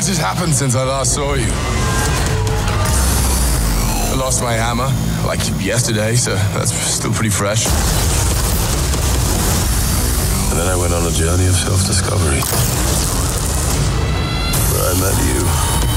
much 0.00 0.08
has 0.08 0.16
happened 0.16 0.54
since 0.54 0.74
I 0.74 0.84
last 0.84 1.14
saw 1.14 1.34
you. 1.34 1.50
I 4.10 4.14
lost 4.16 4.42
my 4.42 4.54
hammer, 4.54 4.88
like 5.26 5.40
yesterday, 5.62 6.14
so 6.14 6.34
that's 6.56 6.72
still 6.72 7.12
pretty 7.12 7.28
fresh. 7.28 7.66
And 10.48 10.58
then 10.58 10.68
I 10.68 10.76
went 10.80 10.94
on 10.94 11.06
a 11.06 11.10
journey 11.10 11.46
of 11.48 11.54
self 11.54 11.84
discovery. 11.84 12.40
Where 14.72 14.86
I 14.88 14.94
met 15.04 15.84
you. 15.84 15.89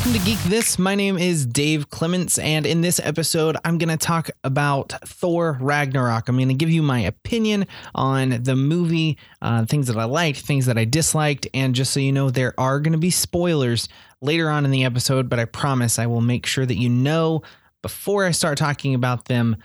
Welcome 0.00 0.18
to 0.18 0.24
Geek 0.24 0.42
This. 0.44 0.78
My 0.78 0.94
name 0.94 1.18
is 1.18 1.44
Dave 1.44 1.90
Clements, 1.90 2.38
and 2.38 2.64
in 2.64 2.80
this 2.80 2.98
episode, 3.04 3.58
I'm 3.66 3.76
going 3.76 3.90
to 3.90 3.98
talk 3.98 4.30
about 4.42 4.94
Thor 5.04 5.58
Ragnarok. 5.60 6.26
I'm 6.26 6.36
going 6.36 6.48
to 6.48 6.54
give 6.54 6.70
you 6.70 6.80
my 6.80 7.00
opinion 7.00 7.66
on 7.94 8.42
the 8.42 8.56
movie, 8.56 9.18
uh, 9.42 9.66
things 9.66 9.88
that 9.88 9.98
I 9.98 10.04
liked, 10.04 10.40
things 10.40 10.64
that 10.64 10.78
I 10.78 10.86
disliked, 10.86 11.48
and 11.52 11.74
just 11.74 11.92
so 11.92 12.00
you 12.00 12.12
know, 12.12 12.30
there 12.30 12.54
are 12.56 12.80
going 12.80 12.94
to 12.94 12.98
be 12.98 13.10
spoilers 13.10 13.90
later 14.22 14.48
on 14.48 14.64
in 14.64 14.70
the 14.70 14.84
episode, 14.84 15.28
but 15.28 15.38
I 15.38 15.44
promise 15.44 15.98
I 15.98 16.06
will 16.06 16.22
make 16.22 16.46
sure 16.46 16.64
that 16.64 16.78
you 16.78 16.88
know 16.88 17.42
before 17.82 18.24
I 18.24 18.30
start 18.30 18.56
talking 18.56 18.94
about 18.94 19.26
them 19.26 19.58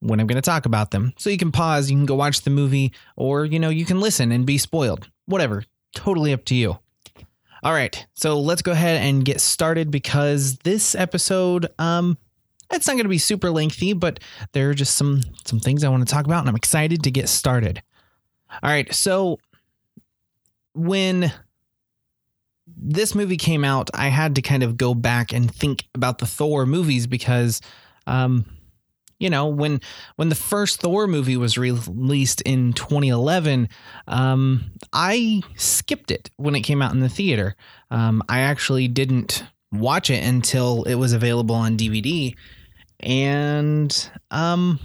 when 0.00 0.18
I'm 0.18 0.26
going 0.26 0.42
to 0.42 0.42
talk 0.42 0.66
about 0.66 0.90
them. 0.90 1.12
So 1.18 1.30
you 1.30 1.38
can 1.38 1.52
pause, 1.52 1.88
you 1.88 1.96
can 1.96 2.06
go 2.06 2.16
watch 2.16 2.40
the 2.40 2.50
movie, 2.50 2.92
or, 3.14 3.44
you 3.44 3.60
know, 3.60 3.70
you 3.70 3.84
can 3.84 4.00
listen 4.00 4.32
and 4.32 4.44
be 4.44 4.58
spoiled. 4.58 5.08
Whatever. 5.26 5.62
Totally 5.94 6.32
up 6.32 6.44
to 6.46 6.56
you. 6.56 6.78
All 7.64 7.72
right, 7.72 8.06
so 8.12 8.38
let's 8.40 8.60
go 8.60 8.72
ahead 8.72 9.02
and 9.02 9.24
get 9.24 9.40
started 9.40 9.90
because 9.90 10.58
this 10.58 10.94
episode, 10.94 11.66
um, 11.78 12.18
it's 12.70 12.86
not 12.86 12.92
going 12.92 13.06
to 13.06 13.08
be 13.08 13.16
super 13.16 13.50
lengthy, 13.50 13.94
but 13.94 14.20
there 14.52 14.68
are 14.68 14.74
just 14.74 14.96
some 14.96 15.22
some 15.46 15.60
things 15.60 15.82
I 15.82 15.88
want 15.88 16.06
to 16.06 16.12
talk 16.12 16.26
about, 16.26 16.40
and 16.40 16.48
I'm 16.50 16.56
excited 16.56 17.02
to 17.04 17.10
get 17.10 17.26
started. 17.26 17.82
All 18.62 18.68
right, 18.70 18.92
so 18.94 19.38
when 20.74 21.32
this 22.66 23.14
movie 23.14 23.38
came 23.38 23.64
out, 23.64 23.88
I 23.94 24.08
had 24.08 24.34
to 24.34 24.42
kind 24.42 24.62
of 24.62 24.76
go 24.76 24.92
back 24.92 25.32
and 25.32 25.52
think 25.52 25.84
about 25.94 26.18
the 26.18 26.26
Thor 26.26 26.66
movies 26.66 27.06
because, 27.06 27.62
um, 28.06 28.44
you 29.18 29.30
know, 29.30 29.46
when 29.46 29.80
when 30.16 30.28
the 30.28 30.34
first 30.34 30.80
Thor 30.80 31.06
movie 31.06 31.36
was 31.36 31.56
released 31.56 32.40
in 32.42 32.72
2011, 32.72 33.68
um, 34.08 34.72
I 34.92 35.42
skipped 35.56 36.10
it 36.10 36.30
when 36.36 36.54
it 36.54 36.62
came 36.62 36.82
out 36.82 36.92
in 36.92 37.00
the 37.00 37.08
theater. 37.08 37.56
Um, 37.90 38.22
I 38.28 38.40
actually 38.40 38.88
didn't 38.88 39.44
watch 39.72 40.10
it 40.10 40.24
until 40.24 40.84
it 40.84 40.94
was 40.94 41.12
available 41.12 41.54
on 41.54 41.76
DVD, 41.76 42.34
and 43.00 44.10
um, 44.30 44.80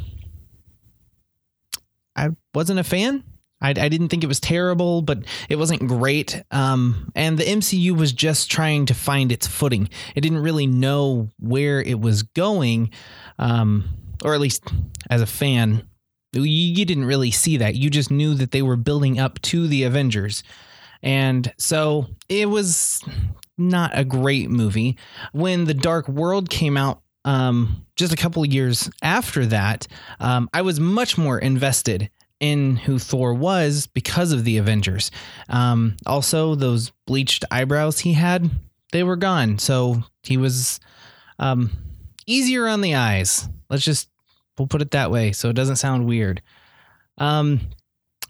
I 2.15 2.29
wasn't 2.53 2.79
a 2.79 2.83
fan. 2.83 3.23
I, 3.61 3.71
I, 3.71 3.89
didn't 3.89 4.07
think 4.07 4.23
it 4.23 4.27
was 4.27 4.39
terrible, 4.39 5.01
but 5.01 5.19
it 5.49 5.57
wasn't 5.57 5.87
great. 5.87 6.43
Um, 6.51 7.11
and 7.15 7.37
the 7.37 7.43
MCU 7.43 7.97
was 7.97 8.13
just 8.13 8.49
trying 8.49 8.85
to 8.85 8.93
find 8.93 9.31
its 9.31 9.47
footing. 9.47 9.89
It 10.15 10.21
didn't 10.21 10.39
really 10.39 10.67
know 10.67 11.29
where 11.39 11.81
it 11.81 11.99
was 11.99 12.23
going. 12.23 12.91
Um, 13.37 13.89
or 14.23 14.33
at 14.33 14.39
least 14.39 14.63
as 15.09 15.21
a 15.21 15.27
fan, 15.27 15.87
you 16.33 16.85
didn't 16.85 17.05
really 17.05 17.31
see 17.31 17.57
that. 17.57 17.75
You 17.75 17.89
just 17.89 18.11
knew 18.11 18.33
that 18.35 18.51
they 18.51 18.61
were 18.61 18.75
building 18.75 19.19
up 19.19 19.41
to 19.43 19.67
the 19.67 19.83
Avengers. 19.83 20.43
And 21.01 21.51
so 21.57 22.07
it 22.27 22.49
was 22.49 23.03
not 23.57 23.91
a 23.93 24.03
great 24.03 24.49
movie. 24.49 24.97
When 25.31 25.65
The 25.65 25.73
Dark 25.73 26.07
World 26.07 26.49
came 26.49 26.77
out 26.77 27.01
um, 27.25 27.85
just 27.95 28.13
a 28.13 28.17
couple 28.17 28.43
of 28.43 28.51
years 28.51 28.89
after 29.01 29.45
that, 29.47 29.87
um, 30.19 30.49
I 30.53 30.61
was 30.61 30.79
much 30.79 31.17
more 31.17 31.39
invested 31.39 32.09
in 32.39 32.77
who 32.77 32.99
Thor 32.99 33.33
was 33.33 33.87
because 33.87 34.31
of 34.31 34.45
the 34.45 34.57
Avengers. 34.57 35.11
Um, 35.49 35.97
also, 36.05 36.55
those 36.55 36.91
bleached 37.05 37.43
eyebrows 37.51 37.99
he 37.99 38.13
had, 38.13 38.49
they 38.91 39.03
were 39.03 39.17
gone. 39.17 39.57
So 39.59 40.03
he 40.23 40.37
was 40.37 40.79
um, 41.37 41.71
easier 42.25 42.67
on 42.67 42.81
the 42.81 42.95
eyes. 42.95 43.49
Let's 43.69 43.83
just 43.83 44.08
we'll 44.59 44.67
put 44.67 44.81
it 44.81 44.91
that 44.91 45.11
way 45.11 45.31
so 45.31 45.49
it 45.49 45.53
doesn't 45.53 45.77
sound 45.77 46.05
weird. 46.05 46.41
Um 47.17 47.61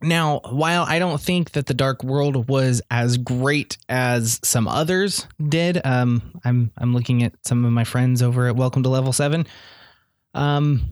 now, 0.02 0.40
while 0.50 0.84
I 0.84 0.98
don't 0.98 1.20
think 1.20 1.52
that 1.52 1.66
the 1.66 1.74
Dark 1.74 2.04
World 2.04 2.48
was 2.48 2.82
as 2.90 3.18
great 3.18 3.78
as 3.90 4.40
some 4.44 4.68
others 4.68 5.28
did, 5.46 5.86
um, 5.86 6.40
I'm 6.46 6.72
I'm 6.78 6.94
looking 6.94 7.24
at 7.24 7.34
some 7.46 7.66
of 7.66 7.72
my 7.72 7.84
friends 7.84 8.22
over 8.22 8.48
at 8.48 8.56
Welcome 8.56 8.84
to 8.84 8.90
Level 8.90 9.12
Seven. 9.12 9.46
Um, 10.34 10.90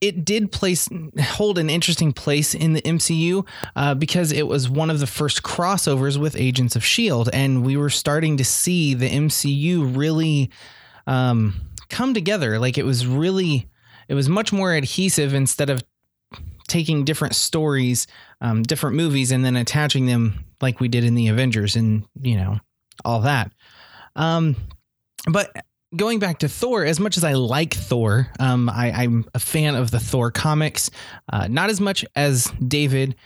it 0.00 0.24
did 0.24 0.52
place 0.52 0.88
hold 1.20 1.58
an 1.58 1.70
interesting 1.70 2.12
place 2.12 2.54
in 2.54 2.74
the 2.74 2.82
MCU 2.82 3.46
uh, 3.74 3.94
because 3.94 4.30
it 4.30 4.46
was 4.46 4.68
one 4.68 4.90
of 4.90 5.00
the 5.00 5.06
first 5.06 5.42
crossovers 5.42 6.16
with 6.16 6.36
Agents 6.36 6.76
of 6.76 6.84
Shield, 6.84 7.28
and 7.32 7.64
we 7.64 7.76
were 7.76 7.90
starting 7.90 8.36
to 8.36 8.44
see 8.44 8.94
the 8.94 9.08
MCU 9.08 9.96
really 9.96 10.50
um, 11.08 11.54
come 11.88 12.14
together. 12.14 12.60
Like 12.60 12.78
it 12.78 12.84
was 12.84 13.06
really 13.06 13.68
it 14.08 14.14
was 14.14 14.28
much 14.28 14.52
more 14.52 14.74
adhesive 14.74 15.34
instead 15.34 15.70
of 15.70 15.82
taking 16.68 17.04
different 17.04 17.34
stories, 17.34 18.06
um, 18.40 18.62
different 18.62 18.96
movies, 18.96 19.30
and 19.30 19.44
then 19.44 19.56
attaching 19.56 20.06
them 20.06 20.44
like 20.60 20.80
we 20.80 20.88
did 20.88 21.04
in 21.04 21.14
the 21.14 21.28
Avengers 21.28 21.76
and 21.76 22.04
you 22.20 22.36
know 22.36 22.58
all 23.04 23.20
that. 23.20 23.50
Um, 24.14 24.56
but 25.28 25.54
going 25.94 26.18
back 26.18 26.38
to 26.40 26.48
Thor, 26.48 26.84
as 26.84 26.98
much 26.98 27.16
as 27.16 27.24
I 27.24 27.34
like 27.34 27.74
Thor, 27.74 28.28
um, 28.38 28.68
I, 28.68 29.04
am 29.04 29.26
a 29.34 29.38
fan 29.38 29.74
of 29.74 29.90
the 29.90 30.00
Thor 30.00 30.30
comics. 30.30 30.90
Uh, 31.32 31.48
not 31.48 31.70
as 31.70 31.80
much 31.80 32.04
as 32.14 32.52
David. 32.66 33.16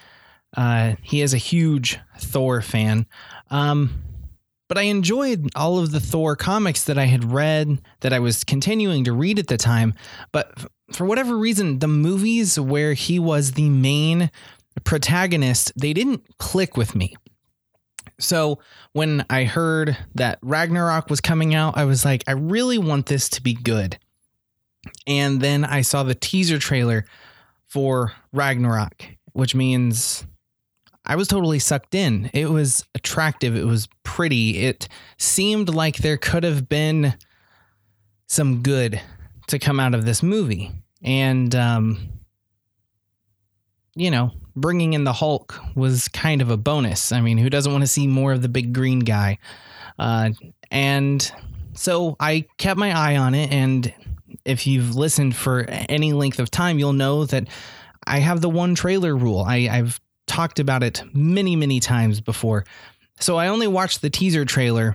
Uh, 0.57 0.95
he 1.03 1.23
is 1.23 1.33
a 1.33 1.39
huge 1.39 1.99
Thor 2.19 2.61
fan. 2.61 3.07
Um, 3.51 4.03
but 4.71 4.79
I 4.79 4.83
enjoyed 4.83 5.49
all 5.57 5.81
of 5.81 5.91
the 5.91 5.99
Thor 5.99 6.37
comics 6.37 6.85
that 6.85 6.97
I 6.97 7.07
had 7.07 7.33
read, 7.33 7.83
that 8.03 8.13
I 8.13 8.21
was 8.21 8.45
continuing 8.45 9.03
to 9.03 9.13
read 9.13 9.41
at 9.41 9.49
the 9.49 9.57
time. 9.57 9.95
But 10.31 10.65
for 10.93 11.05
whatever 11.07 11.37
reason, 11.37 11.81
the 11.81 11.89
movies 11.89 12.59
where 12.59 12.93
he 12.93 13.19
was 13.19 13.55
the 13.55 13.69
main 13.69 14.31
protagonist, 14.85 15.73
they 15.75 15.93
didn't 15.93 16.23
click 16.39 16.77
with 16.77 16.95
me. 16.95 17.17
So 18.21 18.61
when 18.93 19.27
I 19.29 19.43
heard 19.43 19.97
that 20.15 20.39
Ragnarok 20.41 21.11
was 21.11 21.21
coming 21.21 21.53
out, 21.53 21.77
I 21.77 21.85
was 21.85 22.05
like, 22.05 22.23
I 22.29 22.33
really 22.33 22.79
want 22.79 23.07
this 23.07 23.29
to 23.31 23.43
be 23.43 23.55
good. 23.55 23.99
And 25.05 25.41
then 25.41 25.65
I 25.65 25.81
saw 25.81 26.05
the 26.05 26.15
teaser 26.15 26.61
trailer 26.61 27.07
for 27.67 28.13
Ragnarok, 28.33 29.05
which 29.33 29.53
means 29.53 30.25
I 31.11 31.17
was 31.17 31.27
totally 31.27 31.59
sucked 31.59 31.97
in. 31.97 32.31
It 32.33 32.51
was 32.51 32.87
attractive. 32.95 33.57
It 33.57 33.65
was 33.65 33.89
pretty. 34.05 34.59
It 34.59 34.87
seemed 35.19 35.69
like 35.69 35.97
there 35.97 36.17
could 36.17 36.45
have 36.45 36.69
been 36.69 37.15
some 38.29 38.63
good 38.63 39.01
to 39.49 39.59
come 39.59 39.81
out 39.81 39.93
of 39.93 40.05
this 40.05 40.23
movie. 40.23 40.71
And, 41.03 41.53
um, 41.57 41.99
you 43.97 44.13
know, 44.13 44.31
bringing 44.55 44.93
in 44.93 45.03
the 45.03 45.13
Hulk 45.13 45.59
was 45.75 46.07
kind 46.07 46.41
of 46.43 46.49
a 46.49 46.57
bonus. 46.57 47.11
I 47.11 47.21
mean, 47.21 47.39
who 47.39 47.51
doesn't 47.51 47.73
want 47.73 47.83
to 47.83 47.89
see 47.89 48.07
more 48.07 48.31
of 48.31 48.41
the 48.41 48.49
big 48.49 48.73
green 48.73 49.01
guy? 49.01 49.39
Uh, 49.99 50.31
and 50.71 51.33
so 51.73 52.15
I 52.21 52.47
kept 52.57 52.79
my 52.79 52.97
eye 52.97 53.17
on 53.17 53.35
it. 53.35 53.51
And 53.51 53.93
if 54.45 54.65
you've 54.65 54.95
listened 54.95 55.35
for 55.35 55.65
any 55.69 56.13
length 56.13 56.39
of 56.39 56.53
time, 56.53 56.79
you'll 56.79 56.93
know 56.93 57.25
that 57.25 57.49
I 58.07 58.21
have 58.21 58.43
the 58.43 58.49
one 58.49 58.77
trailer 58.77 59.17
rule. 59.17 59.41
I, 59.41 59.69
I've 59.69 60.01
talked 60.31 60.61
about 60.61 60.85
it 60.85 61.03
many, 61.13 61.57
many 61.57 61.81
times 61.81 62.21
before. 62.21 62.65
So 63.19 63.37
I 63.37 63.49
only 63.49 63.67
watched 63.67 64.01
the 64.01 64.11
teaser 64.11 64.45
trailer 64.45 64.95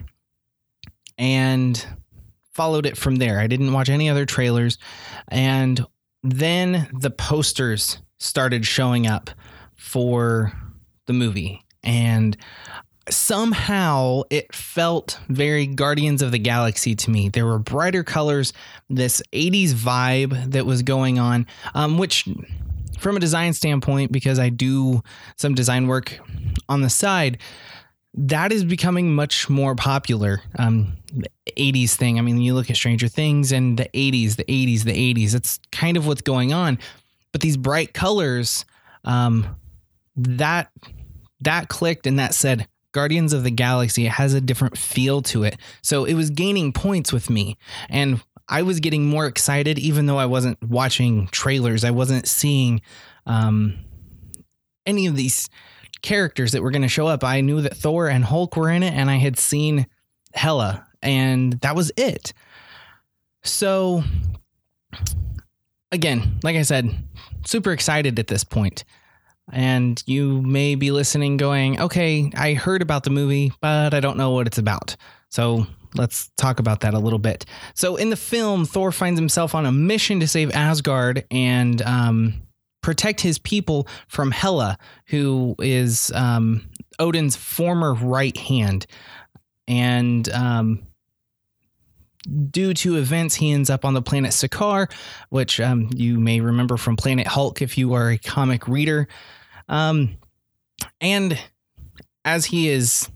and 1.17 1.85
followed 2.53 2.85
it 2.85 2.97
from 2.97 3.17
there. 3.17 3.39
I 3.39 3.47
didn't 3.47 3.73
watch 3.73 3.89
any 3.89 4.09
other 4.09 4.25
trailers. 4.25 4.77
And 5.27 5.85
then 6.23 6.87
the 6.93 7.09
posters 7.09 7.99
started 8.17 8.65
showing 8.65 9.07
up 9.07 9.29
for 9.75 10.53
the 11.05 11.13
movie. 11.13 11.65
And 11.83 12.37
somehow 13.09 14.21
it 14.29 14.55
felt 14.55 15.19
very 15.27 15.67
Guardians 15.67 16.21
of 16.21 16.31
the 16.31 16.39
Galaxy 16.39 16.95
to 16.95 17.11
me. 17.11 17.27
There 17.27 17.45
were 17.45 17.59
brighter 17.59 18.05
colors, 18.05 18.53
this 18.89 19.21
80s 19.33 19.73
vibe 19.73 20.51
that 20.51 20.65
was 20.65 20.81
going 20.81 21.19
on, 21.19 21.45
um, 21.73 21.97
which 21.97 22.25
from 23.05 23.17
a 23.17 23.19
design 23.19 23.53
standpoint, 23.53 24.11
because 24.11 24.39
I 24.39 24.49
do 24.49 25.03
some 25.35 25.53
design 25.53 25.85
work 25.85 26.17
on 26.67 26.81
the 26.81 26.89
side, 26.89 27.37
that 28.15 28.51
is 28.51 28.63
becoming 28.63 29.13
much 29.13 29.47
more 29.47 29.75
popular. 29.75 30.41
Um, 30.57 30.97
the 31.13 31.29
80s 31.55 31.91
thing. 31.91 32.17
I 32.17 32.23
mean, 32.23 32.41
you 32.41 32.55
look 32.55 32.71
at 32.71 32.75
Stranger 32.75 33.07
Things 33.07 33.51
and 33.51 33.77
the 33.77 33.87
80s, 33.93 34.37
the 34.37 34.43
80s, 34.45 34.85
the 34.85 35.13
80s. 35.13 35.33
That's 35.33 35.59
kind 35.71 35.97
of 35.97 36.07
what's 36.07 36.23
going 36.23 36.51
on. 36.51 36.79
But 37.31 37.41
these 37.41 37.57
bright 37.57 37.93
colors, 37.93 38.65
um, 39.03 39.55
that 40.15 40.71
that 41.41 41.67
clicked 41.67 42.07
and 42.07 42.17
that 42.17 42.33
said 42.33 42.67
Guardians 42.91 43.33
of 43.33 43.43
the 43.43 43.51
Galaxy 43.51 44.05
has 44.05 44.33
a 44.33 44.41
different 44.41 44.79
feel 44.79 45.21
to 45.23 45.43
it. 45.43 45.57
So 45.83 46.05
it 46.05 46.15
was 46.15 46.31
gaining 46.31 46.73
points 46.73 47.13
with 47.13 47.29
me. 47.29 47.59
And 47.87 48.23
I 48.47 48.61
was 48.61 48.79
getting 48.79 49.05
more 49.05 49.25
excited, 49.25 49.79
even 49.79 50.05
though 50.05 50.17
I 50.17 50.25
wasn't 50.25 50.61
watching 50.63 51.27
trailers. 51.27 51.83
I 51.83 51.91
wasn't 51.91 52.27
seeing 52.27 52.81
um, 53.25 53.79
any 54.85 55.07
of 55.07 55.15
these 55.15 55.49
characters 56.01 56.51
that 56.51 56.61
were 56.61 56.71
going 56.71 56.83
to 56.83 56.87
show 56.87 57.07
up. 57.07 57.23
I 57.23 57.41
knew 57.41 57.61
that 57.61 57.75
Thor 57.75 58.07
and 58.07 58.23
Hulk 58.23 58.55
were 58.55 58.69
in 58.69 58.83
it, 58.83 58.93
and 58.93 59.09
I 59.09 59.15
had 59.15 59.39
seen 59.39 59.87
Hela, 60.33 60.85
and 61.01 61.53
that 61.61 61.75
was 61.75 61.91
it. 61.97 62.33
So, 63.43 64.03
again, 65.91 66.39
like 66.43 66.55
I 66.55 66.61
said, 66.61 66.95
super 67.45 67.71
excited 67.71 68.19
at 68.19 68.27
this 68.27 68.43
point. 68.43 68.83
And 69.51 70.01
you 70.07 70.41
may 70.41 70.73
be 70.73 70.89
listening 70.89 71.37
going, 71.37 71.79
okay, 71.79 72.31
I 72.35 72.55
heard 72.55 72.81
about 72.81 73.03
the 73.03 73.11
movie, 73.11 73.51
but 73.61 73.93
I 73.93 73.99
don't 73.99 74.17
know 74.17 74.31
what 74.31 74.47
it's 74.47 74.57
about. 74.57 74.95
So 75.35 75.67
let's 75.95 76.31
talk 76.37 76.61
about 76.61 76.79
that 76.79 76.93
a 76.93 76.99
little 76.99 77.19
bit. 77.19 77.45
So 77.73 77.97
in 77.97 78.09
the 78.09 78.15
film, 78.15 78.63
Thor 78.63 78.93
finds 78.93 79.19
himself 79.19 79.53
on 79.53 79.65
a 79.65 79.71
mission 79.71 80.21
to 80.21 80.29
save 80.29 80.49
Asgard 80.55 81.25
and 81.29 81.81
um, 81.81 82.41
protect 82.81 83.19
his 83.19 83.37
people 83.37 83.85
from 84.07 84.31
Hela, 84.31 84.77
who 85.07 85.53
is 85.59 86.09
um, 86.15 86.69
Odin's 86.99 87.35
former 87.35 87.93
right 87.93 88.37
hand. 88.37 88.87
And 89.67 90.29
um, 90.29 90.87
due 92.49 92.73
to 92.75 92.95
events, 92.95 93.35
he 93.35 93.51
ends 93.51 93.69
up 93.69 93.83
on 93.83 93.93
the 93.93 94.01
planet 94.01 94.31
Sakaar, 94.31 94.89
which 95.31 95.59
um, 95.59 95.89
you 95.93 96.17
may 96.17 96.39
remember 96.39 96.77
from 96.77 96.95
Planet 96.95 97.27
Hulk 97.27 97.61
if 97.61 97.77
you 97.77 97.91
are 97.91 98.11
a 98.11 98.17
comic 98.17 98.69
reader. 98.69 99.09
Um, 99.67 100.15
and 101.01 101.37
as 102.23 102.45
he 102.45 102.69
is 102.69 103.09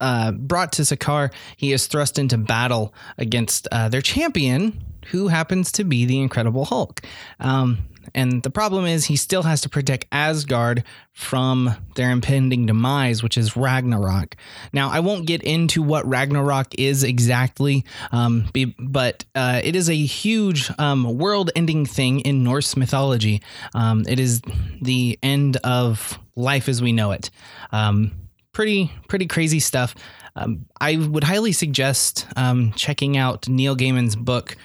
uh, 0.00 0.32
brought 0.32 0.72
to 0.72 0.82
Sakaar, 0.82 1.32
he 1.56 1.72
is 1.72 1.86
thrust 1.86 2.18
into 2.18 2.38
battle 2.38 2.94
against 3.16 3.68
uh, 3.72 3.88
their 3.88 4.02
champion, 4.02 4.84
who 5.10 5.28
happens 5.28 5.72
to 5.72 5.84
be 5.84 6.04
the 6.04 6.20
Incredible 6.20 6.64
Hulk. 6.64 7.00
Um, 7.40 7.78
and 8.14 8.42
the 8.42 8.50
problem 8.50 8.86
is, 8.86 9.04
he 9.04 9.16
still 9.16 9.42
has 9.42 9.60
to 9.62 9.68
protect 9.68 10.06
Asgard 10.12 10.84
from 11.12 11.74
their 11.94 12.10
impending 12.10 12.66
demise, 12.66 13.22
which 13.22 13.36
is 13.36 13.56
Ragnarok. 13.56 14.36
Now, 14.72 14.90
I 14.90 15.00
won't 15.00 15.26
get 15.26 15.42
into 15.42 15.82
what 15.82 16.06
Ragnarok 16.06 16.68
is 16.78 17.04
exactly, 17.04 17.84
um, 18.12 18.48
be, 18.52 18.74
but 18.78 19.24
uh, 19.34 19.60
it 19.62 19.76
is 19.76 19.90
a 19.90 19.94
huge 19.94 20.70
um, 20.78 21.18
world 21.18 21.50
ending 21.54 21.86
thing 21.86 22.20
in 22.20 22.44
Norse 22.44 22.76
mythology. 22.76 23.42
Um, 23.74 24.04
it 24.08 24.18
is 24.18 24.40
the 24.80 25.18
end 25.22 25.56
of 25.58 26.18
life 26.36 26.68
as 26.68 26.80
we 26.80 26.92
know 26.92 27.12
it. 27.12 27.30
Um, 27.72 28.12
pretty, 28.58 28.90
pretty 29.06 29.26
crazy 29.28 29.60
stuff. 29.60 29.94
Um, 30.34 30.66
I 30.80 30.96
would 30.96 31.22
highly 31.22 31.52
suggest 31.52 32.26
um, 32.34 32.72
checking 32.72 33.16
out 33.16 33.48
Neil 33.48 33.76
Gaiman's 33.76 34.16
book, 34.16 34.56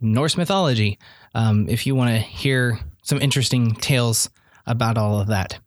Norse 0.00 0.36
Mythology 0.36 0.96
um, 1.34 1.68
if 1.68 1.84
you 1.84 1.96
want 1.96 2.10
to 2.10 2.18
hear 2.18 2.78
some 3.02 3.20
interesting 3.20 3.74
tales 3.74 4.30
about 4.66 4.98
all 4.98 5.18
of 5.18 5.26
that. 5.26 5.58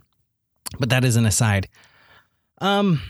But 0.79 0.91
that 0.91 1.03
is 1.03 1.17
an 1.17 1.25
aside. 1.25 1.67
Um, 2.59 3.01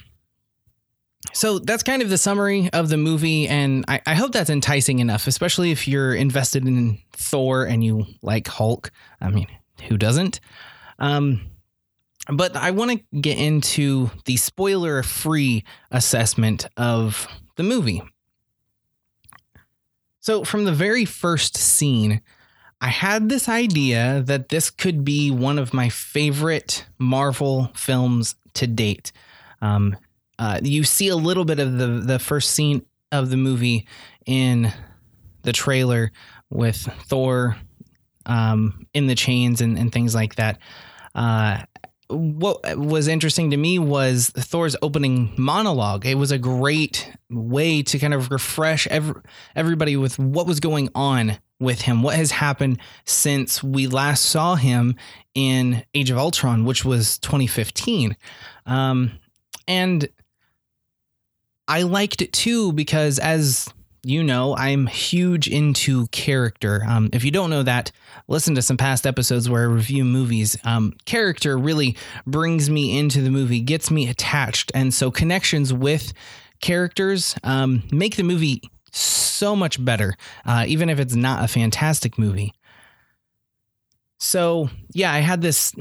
so 1.31 1.59
that's 1.59 1.83
kind 1.83 2.01
of 2.01 2.09
the 2.09 2.17
summary 2.17 2.67
of 2.73 2.89
the 2.89 2.97
movie, 2.97 3.47
and 3.47 3.85
I, 3.87 4.01
I, 4.07 4.15
hope 4.15 4.31
that's 4.31 4.49
enticing 4.49 4.97
enough, 4.97 5.27
especially 5.27 5.69
if 5.69 5.87
you're 5.87 6.15
invested 6.15 6.65
in 6.65 6.97
Thor 7.13 7.65
and 7.65 7.83
you 7.83 8.07
like 8.23 8.47
Hulk. 8.47 8.89
I 9.21 9.29
mean, 9.29 9.47
who 9.87 9.97
doesn't? 9.99 10.39
Um, 10.97 11.51
but 12.31 12.55
I 12.55 12.71
want 12.71 12.91
to 12.91 13.19
get 13.19 13.37
into 13.37 14.09
the 14.25 14.37
spoiler 14.37 15.03
free 15.03 15.63
assessment 15.91 16.67
of 16.77 17.27
the 17.55 17.63
movie. 17.63 18.03
So, 20.19 20.43
from 20.43 20.65
the 20.65 20.71
very 20.71 21.05
first 21.05 21.57
scene, 21.57 22.21
I 22.81 22.89
had 22.89 23.29
this 23.29 23.49
idea 23.49 24.21
that 24.25 24.49
this 24.49 24.69
could 24.69 25.03
be 25.03 25.31
one 25.31 25.57
of 25.57 25.73
my 25.73 25.89
favorite 25.89 26.85
Marvel 26.97 27.71
films 27.73 28.35
to 28.53 28.67
date. 28.67 29.11
Um, 29.61 29.97
uh, 30.37 30.59
you 30.63 30.83
see 30.83 31.09
a 31.09 31.15
little 31.15 31.45
bit 31.45 31.59
of 31.59 31.77
the 31.77 31.87
the 31.87 32.19
first 32.19 32.51
scene 32.51 32.85
of 33.11 33.29
the 33.29 33.37
movie 33.37 33.87
in 34.25 34.71
the 35.41 35.51
trailer 35.51 36.11
with 36.49 36.77
Thor 37.07 37.57
um, 38.25 38.85
in 38.93 39.07
the 39.07 39.15
chains 39.15 39.61
and, 39.61 39.77
and 39.77 39.91
things 39.91 40.13
like 40.15 40.35
that. 40.35 40.59
Uh, 41.15 41.63
what 42.09 42.77
was 42.77 43.07
interesting 43.07 43.51
to 43.51 43.57
me 43.57 43.77
was 43.77 44.29
Thor's 44.29 44.75
opening 44.81 45.31
monologue. 45.37 46.05
It 46.05 46.15
was 46.15 46.31
a 46.31 46.39
great 46.39 47.11
way 47.29 47.83
to 47.83 47.99
kind 47.99 48.13
of 48.13 48.31
refresh 48.31 48.87
every, 48.87 49.21
everybody 49.55 49.95
with 49.95 50.17
what 50.17 50.47
was 50.47 50.59
going 50.59 50.89
on 50.95 51.37
with 51.59 51.81
him, 51.81 52.01
what 52.01 52.15
has 52.15 52.31
happened 52.31 52.79
since 53.05 53.61
we 53.61 53.85
last 53.85 54.25
saw 54.25 54.55
him 54.55 54.95
in 55.35 55.83
Age 55.93 56.09
of 56.09 56.17
Ultron, 56.17 56.65
which 56.65 56.83
was 56.83 57.19
2015. 57.19 58.17
Um, 58.65 59.11
and 59.67 60.09
I 61.67 61.83
liked 61.83 62.23
it 62.23 62.33
too 62.33 62.73
because, 62.73 63.19
as 63.19 63.67
you 64.03 64.23
know, 64.23 64.55
I'm 64.55 64.87
huge 64.87 65.47
into 65.47 66.07
character. 66.07 66.83
Um, 66.87 67.09
if 67.13 67.23
you 67.23 67.31
don't 67.31 67.49
know 67.49 67.63
that, 67.63 67.91
listen 68.27 68.55
to 68.55 68.61
some 68.61 68.77
past 68.77 69.05
episodes 69.05 69.49
where 69.49 69.63
I 69.63 69.65
review 69.65 70.05
movies. 70.05 70.57
Um, 70.63 70.93
character 71.05 71.57
really 71.57 71.97
brings 72.25 72.69
me 72.69 72.97
into 72.97 73.21
the 73.21 73.29
movie, 73.29 73.61
gets 73.61 73.91
me 73.91 74.09
attached. 74.09 74.71
And 74.73 74.93
so 74.93 75.11
connections 75.11 75.73
with 75.73 76.13
characters 76.61 77.35
um, 77.43 77.83
make 77.91 78.15
the 78.15 78.23
movie 78.23 78.61
so 78.91 79.55
much 79.55 79.83
better, 79.83 80.15
uh, 80.45 80.65
even 80.67 80.89
if 80.89 80.99
it's 80.99 81.15
not 81.15 81.43
a 81.43 81.47
fantastic 81.47 82.17
movie. 82.17 82.53
So, 84.19 84.69
yeah, 84.91 85.13
I 85.13 85.19
had 85.19 85.41
this. 85.41 85.73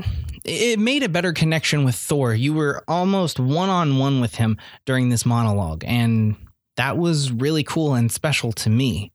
It 0.44 0.78
made 0.78 1.02
a 1.02 1.08
better 1.08 1.32
connection 1.32 1.84
with 1.84 1.96
Thor. 1.96 2.32
You 2.32 2.54
were 2.54 2.84
almost 2.86 3.40
one 3.40 3.68
on 3.68 3.98
one 3.98 4.20
with 4.20 4.36
him 4.36 4.58
during 4.84 5.08
this 5.08 5.26
monologue, 5.26 5.82
and 5.84 6.36
that 6.78 6.96
was 6.96 7.32
really 7.32 7.64
cool 7.64 7.94
and 7.94 8.10
special 8.10 8.52
to 8.52 8.70
me. 8.70 9.12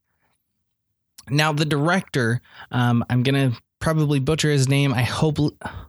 Now, 1.30 1.50
the 1.52 1.64
director, 1.64 2.42
um, 2.70 3.02
I'm 3.08 3.22
going 3.22 3.52
to 3.52 3.58
probably 3.78 4.20
butcher 4.20 4.50
his 4.50 4.68
name. 4.68 4.92
I 4.92 5.02
hope 5.02 5.38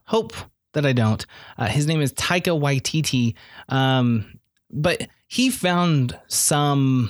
hope 0.06 0.34
that 0.72 0.86
I 0.86 0.94
don't. 0.94 1.26
Uh, 1.58 1.68
his 1.68 1.86
name 1.86 2.02
is 2.02 2.14
Taika 2.14 2.58
Waititi. 2.58 3.36
Um, 3.68 4.40
but 4.72 5.08
he 5.28 5.50
found 5.50 6.18
some 6.28 7.10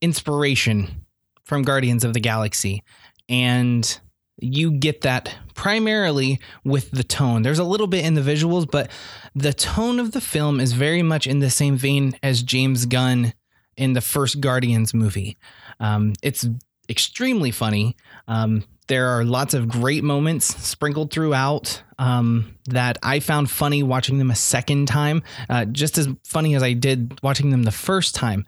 inspiration 0.00 1.04
from 1.42 1.62
Guardians 1.62 2.04
of 2.04 2.14
the 2.14 2.20
Galaxy. 2.20 2.84
And 3.28 4.00
you 4.38 4.70
get 4.70 5.00
that 5.00 5.34
primarily 5.54 6.38
with 6.64 6.92
the 6.92 7.04
tone. 7.04 7.42
There's 7.42 7.58
a 7.58 7.64
little 7.64 7.86
bit 7.88 8.04
in 8.04 8.14
the 8.14 8.20
visuals, 8.20 8.70
but 8.70 8.88
the 9.34 9.52
tone 9.52 9.98
of 9.98 10.12
the 10.12 10.20
film 10.20 10.60
is 10.60 10.72
very 10.74 11.02
much 11.02 11.26
in 11.26 11.40
the 11.40 11.50
same 11.50 11.76
vein 11.76 12.16
as 12.22 12.44
James 12.44 12.86
Gunn 12.86 13.32
in 13.76 13.92
the 13.92 14.00
first 14.00 14.40
Guardians 14.40 14.94
movie. 14.94 15.36
Um, 15.80 16.14
it's 16.22 16.46
extremely 16.88 17.50
funny. 17.50 17.96
Um, 18.28 18.64
there 18.86 19.08
are 19.08 19.24
lots 19.24 19.54
of 19.54 19.68
great 19.68 20.04
moments 20.04 20.46
sprinkled 20.62 21.10
throughout 21.10 21.82
um, 21.98 22.58
that 22.66 22.98
I 23.02 23.20
found 23.20 23.50
funny 23.50 23.82
watching 23.82 24.18
them 24.18 24.30
a 24.30 24.34
second 24.36 24.86
time, 24.86 25.22
uh, 25.48 25.64
just 25.64 25.96
as 25.96 26.08
funny 26.24 26.54
as 26.54 26.62
I 26.62 26.74
did 26.74 27.18
watching 27.22 27.50
them 27.50 27.62
the 27.62 27.70
first 27.70 28.14
time. 28.14 28.46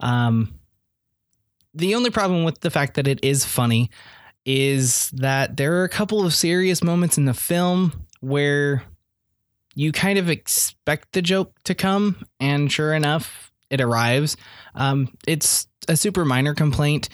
Um, 0.00 0.60
the 1.72 1.94
only 1.94 2.10
problem 2.10 2.44
with 2.44 2.60
the 2.60 2.70
fact 2.70 2.94
that 2.94 3.06
it 3.06 3.20
is 3.22 3.44
funny 3.44 3.90
is 4.44 5.10
that 5.12 5.56
there 5.56 5.80
are 5.80 5.84
a 5.84 5.88
couple 5.88 6.24
of 6.24 6.34
serious 6.34 6.82
moments 6.82 7.16
in 7.16 7.24
the 7.24 7.34
film 7.34 8.06
where 8.20 8.82
you 9.74 9.92
kind 9.92 10.18
of 10.18 10.28
expect 10.28 11.12
the 11.12 11.22
joke 11.22 11.54
to 11.64 11.74
come, 11.74 12.26
and 12.38 12.70
sure 12.70 12.92
enough, 12.92 13.49
it 13.70 13.80
arrives. 13.80 14.36
Um, 14.74 15.08
it's 15.26 15.66
a 15.88 15.96
super 15.96 16.24
minor 16.24 16.54
complaint 16.54 17.08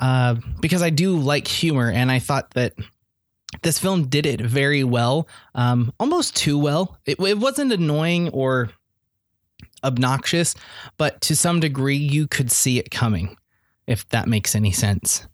uh, 0.00 0.36
because 0.60 0.82
I 0.82 0.90
do 0.90 1.16
like 1.16 1.46
humor, 1.46 1.90
and 1.90 2.10
I 2.10 2.18
thought 2.18 2.50
that 2.54 2.74
this 3.62 3.78
film 3.78 4.08
did 4.08 4.26
it 4.26 4.40
very 4.40 4.84
well, 4.84 5.28
um, 5.54 5.92
almost 6.00 6.36
too 6.36 6.58
well. 6.58 6.98
It, 7.06 7.20
it 7.20 7.38
wasn't 7.38 7.72
annoying 7.72 8.30
or 8.30 8.70
obnoxious, 9.84 10.54
but 10.96 11.20
to 11.22 11.36
some 11.36 11.60
degree, 11.60 11.96
you 11.96 12.26
could 12.26 12.50
see 12.50 12.78
it 12.78 12.90
coming 12.90 13.36
if 13.86 14.08
that 14.08 14.28
makes 14.28 14.54
any 14.54 14.72
sense. 14.72 15.26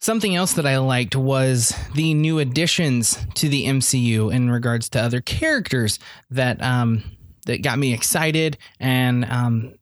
Something 0.00 0.34
else 0.34 0.54
that 0.54 0.66
I 0.66 0.78
liked 0.78 1.14
was 1.14 1.74
the 1.94 2.14
new 2.14 2.38
additions 2.38 3.18
to 3.34 3.48
the 3.48 3.66
MCU 3.66 4.32
in 4.32 4.50
regards 4.50 4.88
to 4.90 5.00
other 5.00 5.20
characters 5.20 5.98
that 6.30 6.62
um, 6.62 7.02
that 7.46 7.62
got 7.62 7.78
me 7.78 7.92
excited 7.92 8.58
and 8.78 9.24
um, 9.24 9.74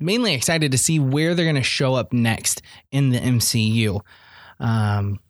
mainly 0.00 0.34
excited 0.34 0.72
to 0.72 0.78
see 0.78 0.98
where 0.98 1.34
they're 1.34 1.44
going 1.44 1.56
to 1.56 1.62
show 1.62 1.94
up 1.94 2.12
next 2.12 2.62
in 2.90 3.10
the 3.10 3.18
MCU. 3.18 4.00
Um, 4.60 5.20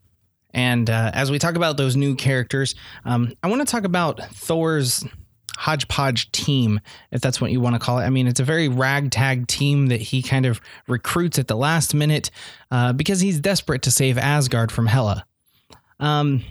and 0.52 0.88
uh, 0.88 1.10
as 1.14 1.30
we 1.30 1.38
talk 1.38 1.56
about 1.56 1.76
those 1.76 1.96
new 1.96 2.14
characters, 2.14 2.74
um, 3.04 3.32
I 3.42 3.48
want 3.48 3.66
to 3.66 3.70
talk 3.70 3.84
about 3.84 4.20
Thor's 4.34 5.04
hodgepodge 5.56 6.30
team, 6.30 6.80
if 7.10 7.20
that's 7.20 7.40
what 7.40 7.50
you 7.50 7.60
want 7.60 7.74
to 7.74 7.80
call 7.80 7.98
it. 7.98 8.04
I 8.04 8.10
mean, 8.10 8.28
it's 8.28 8.40
a 8.40 8.44
very 8.44 8.68
ragtag 8.68 9.48
team 9.48 9.88
that 9.88 10.00
he 10.00 10.22
kind 10.22 10.46
of 10.46 10.60
recruits 10.86 11.38
at 11.38 11.48
the 11.48 11.56
last 11.56 11.94
minute 11.94 12.30
uh, 12.70 12.92
because 12.92 13.20
he's 13.20 13.40
desperate 13.40 13.82
to 13.82 13.90
save 13.90 14.16
Asgard 14.16 14.70
from 14.70 14.86
Hela. 14.86 15.26
Um, 15.98 16.44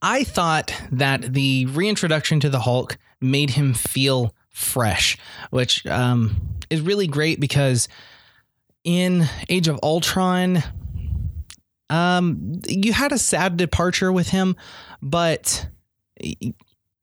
I 0.00 0.24
thought 0.24 0.72
that 0.90 1.34
the 1.34 1.66
reintroduction 1.66 2.40
to 2.40 2.48
the 2.48 2.60
Hulk 2.60 2.96
made 3.20 3.50
him 3.50 3.74
feel 3.74 4.34
fresh, 4.50 5.18
which 5.50 5.86
um, 5.86 6.36
is 6.70 6.80
really 6.80 7.06
great 7.06 7.40
because 7.40 7.88
in 8.84 9.28
Age 9.48 9.68
of 9.68 9.78
Ultron, 9.82 10.62
um, 11.90 12.60
you 12.66 12.92
had 12.92 13.12
a 13.12 13.18
sad 13.18 13.56
departure 13.56 14.12
with 14.12 14.28
him, 14.28 14.56
but 15.02 15.68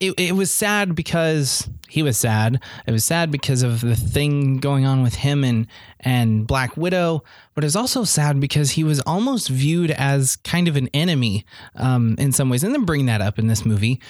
it, 0.03 0.19
it 0.19 0.35
was 0.35 0.51
sad 0.51 0.95
because 0.95 1.69
he 1.87 2.03
was 2.03 2.17
sad. 2.17 2.61
It 2.85 2.91
was 2.91 3.05
sad 3.05 3.31
because 3.31 3.63
of 3.63 3.81
the 3.81 3.95
thing 3.95 4.57
going 4.57 4.85
on 4.85 5.01
with 5.01 5.15
him 5.15 5.43
and 5.43 5.67
and 5.99 6.45
Black 6.45 6.75
Widow, 6.75 7.23
but 7.53 7.63
it 7.63 7.67
was 7.67 7.75
also 7.75 8.03
sad 8.03 8.39
because 8.39 8.71
he 8.71 8.83
was 8.83 8.99
almost 9.01 9.47
viewed 9.47 9.91
as 9.91 10.35
kind 10.37 10.67
of 10.67 10.75
an 10.75 10.89
enemy 10.93 11.45
um, 11.75 12.15
in 12.17 12.31
some 12.31 12.49
ways. 12.49 12.63
And 12.63 12.73
then 12.73 12.83
bring 12.83 13.05
that 13.05 13.21
up 13.21 13.39
in 13.39 13.47
this 13.47 13.65
movie. 13.65 14.01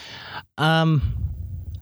Um, 0.58 1.02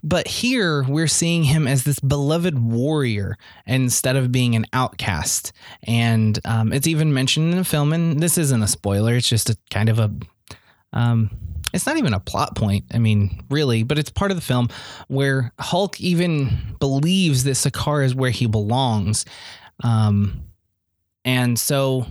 but 0.03 0.27
here 0.27 0.83
we're 0.83 1.07
seeing 1.07 1.43
him 1.43 1.67
as 1.67 1.83
this 1.83 1.99
beloved 1.99 2.57
warrior 2.57 3.37
instead 3.65 4.15
of 4.15 4.31
being 4.31 4.55
an 4.55 4.65
outcast. 4.73 5.51
And 5.83 6.39
um, 6.45 6.73
it's 6.73 6.87
even 6.87 7.13
mentioned 7.13 7.51
in 7.51 7.57
the 7.57 7.65
film, 7.65 7.93
and 7.93 8.19
this 8.19 8.37
isn't 8.37 8.61
a 8.61 8.67
spoiler, 8.67 9.15
it's 9.15 9.29
just 9.29 9.49
a 9.49 9.57
kind 9.69 9.89
of 9.89 9.99
a. 9.99 10.11
Um, 10.93 11.29
it's 11.73 11.85
not 11.85 11.97
even 11.97 12.13
a 12.13 12.19
plot 12.19 12.55
point, 12.55 12.83
I 12.93 12.99
mean, 12.99 13.45
really, 13.49 13.83
but 13.83 13.97
it's 13.97 14.09
part 14.09 14.31
of 14.31 14.35
the 14.35 14.41
film 14.41 14.67
where 15.07 15.53
Hulk 15.57 16.01
even 16.01 16.75
believes 16.79 17.45
that 17.45 17.51
Sakaar 17.51 18.03
is 18.03 18.13
where 18.13 18.29
he 18.29 18.45
belongs. 18.45 19.23
Um, 19.81 20.41
and 21.23 21.57
so, 21.57 22.07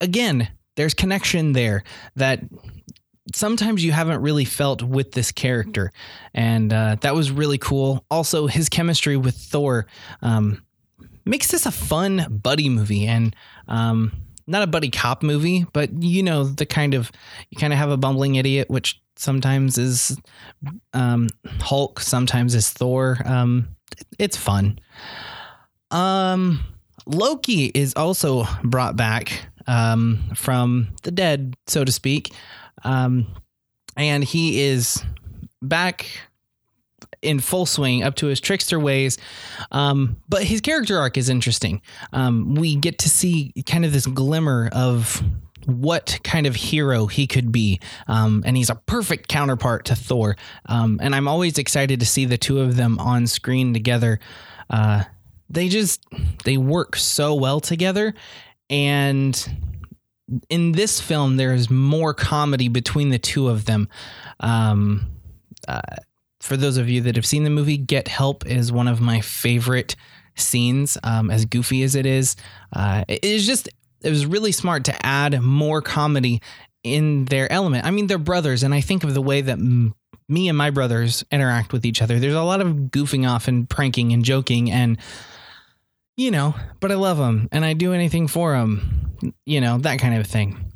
again, 0.00 0.48
there's 0.76 0.94
connection 0.94 1.52
there 1.52 1.82
that 2.14 2.40
sometimes 3.34 3.84
you 3.84 3.92
haven't 3.92 4.20
really 4.20 4.44
felt 4.44 4.82
with 4.82 5.12
this 5.12 5.32
character, 5.32 5.90
and 6.34 6.72
uh, 6.72 6.96
that 7.00 7.14
was 7.14 7.30
really 7.30 7.58
cool. 7.58 8.04
Also, 8.10 8.46
his 8.46 8.68
chemistry 8.68 9.16
with 9.16 9.36
Thor 9.36 9.86
um, 10.22 10.62
makes 11.24 11.48
this 11.48 11.66
a 11.66 11.72
fun 11.72 12.40
buddy 12.42 12.68
movie, 12.68 13.06
and 13.06 13.34
um, 13.68 14.12
not 14.46 14.62
a 14.62 14.66
buddy 14.66 14.90
cop 14.90 15.22
movie, 15.22 15.66
but 15.72 16.02
you 16.02 16.22
know 16.22 16.44
the 16.44 16.66
kind 16.66 16.94
of 16.94 17.10
you 17.50 17.58
kind 17.58 17.72
of 17.72 17.78
have 17.78 17.90
a 17.90 17.96
bumbling 17.96 18.36
idiot, 18.36 18.70
which 18.70 19.00
sometimes 19.16 19.78
is 19.78 20.16
um, 20.92 21.28
Hulk, 21.60 22.00
sometimes 22.00 22.54
is 22.54 22.70
Thor. 22.70 23.18
Um, 23.24 23.68
it's 24.18 24.36
fun. 24.36 24.78
Um, 25.90 26.60
Loki 27.06 27.66
is 27.66 27.94
also 27.94 28.44
brought 28.62 28.96
back 28.96 29.48
um, 29.66 30.22
from 30.34 30.88
the 31.02 31.10
dead, 31.10 31.56
so 31.66 31.84
to 31.84 31.92
speak. 31.92 32.32
Um, 32.84 33.26
and 33.96 34.22
he 34.22 34.60
is 34.62 35.02
back 35.62 36.06
in 37.22 37.40
full 37.40 37.66
swing 37.66 38.02
up 38.02 38.14
to 38.16 38.26
his 38.26 38.40
trickster 38.40 38.78
ways. 38.78 39.18
Um, 39.72 40.16
but 40.28 40.44
his 40.44 40.60
character 40.60 40.98
arc 40.98 41.16
is 41.16 41.28
interesting. 41.28 41.82
Um, 42.12 42.54
we 42.54 42.76
get 42.76 42.98
to 43.00 43.08
see 43.08 43.52
kind 43.66 43.84
of 43.84 43.92
this 43.92 44.06
glimmer 44.06 44.68
of 44.72 45.22
what 45.64 46.20
kind 46.22 46.46
of 46.46 46.54
hero 46.54 47.06
he 47.06 47.26
could 47.26 47.50
be. 47.50 47.80
Um, 48.06 48.42
and 48.46 48.56
he's 48.56 48.70
a 48.70 48.76
perfect 48.76 49.28
counterpart 49.28 49.86
to 49.86 49.96
Thor. 49.96 50.36
Um, 50.66 51.00
and 51.02 51.14
I'm 51.14 51.26
always 51.26 51.58
excited 51.58 52.00
to 52.00 52.06
see 52.06 52.24
the 52.24 52.38
two 52.38 52.60
of 52.60 52.76
them 52.76 52.98
on 52.98 53.26
screen 53.26 53.74
together. 53.74 54.20
Uh, 54.70 55.04
they 55.50 55.68
just 55.68 56.04
they 56.44 56.56
work 56.56 56.96
so 56.96 57.34
well 57.34 57.60
together 57.60 58.14
and 58.68 59.48
in 60.48 60.72
this 60.72 61.00
film, 61.00 61.36
there 61.36 61.54
is 61.54 61.70
more 61.70 62.14
comedy 62.14 62.68
between 62.68 63.10
the 63.10 63.18
two 63.18 63.48
of 63.48 63.64
them. 63.64 63.88
Um, 64.40 65.06
uh, 65.68 65.80
for 66.40 66.56
those 66.56 66.76
of 66.76 66.88
you 66.88 67.00
that 67.02 67.16
have 67.16 67.26
seen 67.26 67.44
the 67.44 67.50
movie, 67.50 67.76
Get 67.76 68.08
Help 68.08 68.46
is 68.46 68.70
one 68.70 68.88
of 68.88 69.00
my 69.00 69.20
favorite 69.20 69.96
scenes, 70.36 70.98
um, 71.02 71.30
as 71.30 71.44
goofy 71.44 71.82
as 71.82 71.94
it 71.94 72.06
is. 72.06 72.36
Uh, 72.72 73.04
it 73.08 73.24
is 73.24 73.46
just, 73.46 73.68
it 74.02 74.10
was 74.10 74.26
really 74.26 74.52
smart 74.52 74.84
to 74.84 75.06
add 75.06 75.40
more 75.40 75.82
comedy 75.82 76.42
in 76.84 77.24
their 77.24 77.50
element. 77.50 77.84
I 77.84 77.90
mean, 77.90 78.06
they're 78.06 78.18
brothers, 78.18 78.62
and 78.62 78.72
I 78.74 78.80
think 78.80 79.02
of 79.02 79.14
the 79.14 79.22
way 79.22 79.40
that 79.40 79.58
m- 79.58 79.94
me 80.28 80.48
and 80.48 80.58
my 80.58 80.70
brothers 80.70 81.24
interact 81.30 81.72
with 81.72 81.84
each 81.84 82.02
other. 82.02 82.18
There's 82.18 82.34
a 82.34 82.42
lot 82.42 82.60
of 82.60 82.68
goofing 82.90 83.28
off 83.28 83.48
and 83.48 83.68
pranking 83.68 84.12
and 84.12 84.24
joking 84.24 84.70
and 84.70 84.98
you 86.16 86.30
know, 86.30 86.54
but 86.80 86.90
I 86.90 86.94
love 86.94 87.18
them 87.18 87.48
and 87.52 87.64
I 87.64 87.74
do 87.74 87.92
anything 87.92 88.26
for 88.26 88.52
them, 88.52 89.34
you 89.44 89.60
know, 89.60 89.78
that 89.78 89.98
kind 89.98 90.18
of 90.18 90.26
thing. 90.26 90.72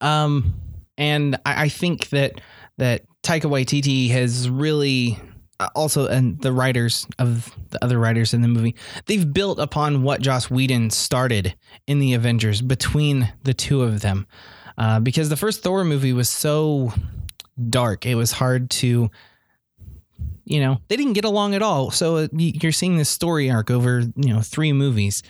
Um, 0.00 0.54
and 0.96 1.36
I, 1.44 1.64
I 1.64 1.68
think 1.68 2.08
that 2.10 2.40
that 2.78 3.02
Taika 3.22 3.42
Waititi 3.42 4.10
has 4.10 4.48
really 4.48 5.18
uh, 5.60 5.68
also 5.74 6.06
and 6.06 6.40
the 6.40 6.52
writers 6.52 7.06
of 7.18 7.54
the 7.70 7.82
other 7.84 7.98
writers 7.98 8.32
in 8.32 8.42
the 8.42 8.48
movie 8.48 8.74
they've 9.06 9.32
built 9.32 9.58
upon 9.58 10.02
what 10.02 10.20
Joss 10.20 10.50
Whedon 10.50 10.90
started 10.90 11.54
in 11.86 11.98
the 11.98 12.14
Avengers 12.14 12.62
between 12.62 13.32
the 13.42 13.54
two 13.54 13.82
of 13.82 14.00
them 14.00 14.26
uh, 14.76 15.00
because 15.00 15.28
the 15.28 15.36
first 15.36 15.62
Thor 15.62 15.84
movie 15.84 16.12
was 16.12 16.28
so 16.28 16.92
dark 17.68 18.06
it 18.06 18.14
was 18.14 18.32
hard 18.32 18.70
to 18.70 19.10
you 20.48 20.60
know, 20.60 20.78
they 20.88 20.96
didn't 20.96 21.12
get 21.12 21.26
along 21.26 21.54
at 21.54 21.62
all. 21.62 21.90
So 21.90 22.16
uh, 22.16 22.28
you're 22.32 22.72
seeing 22.72 22.96
this 22.96 23.10
story 23.10 23.50
arc 23.50 23.70
over, 23.70 24.00
you 24.16 24.32
know, 24.32 24.40
three 24.40 24.72
movies. 24.72 25.22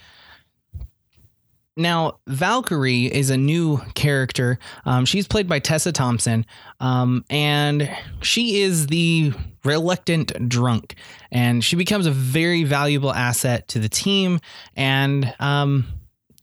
Now, 1.76 2.18
Valkyrie 2.26 3.06
is 3.06 3.30
a 3.30 3.36
new 3.36 3.78
character. 3.94 4.58
Um, 4.84 5.04
she's 5.04 5.28
played 5.28 5.48
by 5.48 5.58
Tessa 5.58 5.92
Thompson, 5.92 6.44
um, 6.80 7.24
and 7.30 7.88
she 8.20 8.62
is 8.62 8.88
the 8.88 9.32
reluctant 9.64 10.48
drunk, 10.48 10.96
and 11.30 11.64
she 11.64 11.76
becomes 11.76 12.06
a 12.06 12.10
very 12.10 12.64
valuable 12.64 13.12
asset 13.12 13.68
to 13.68 13.78
the 13.78 13.88
team. 13.88 14.40
And 14.74 15.32
um, 15.38 15.86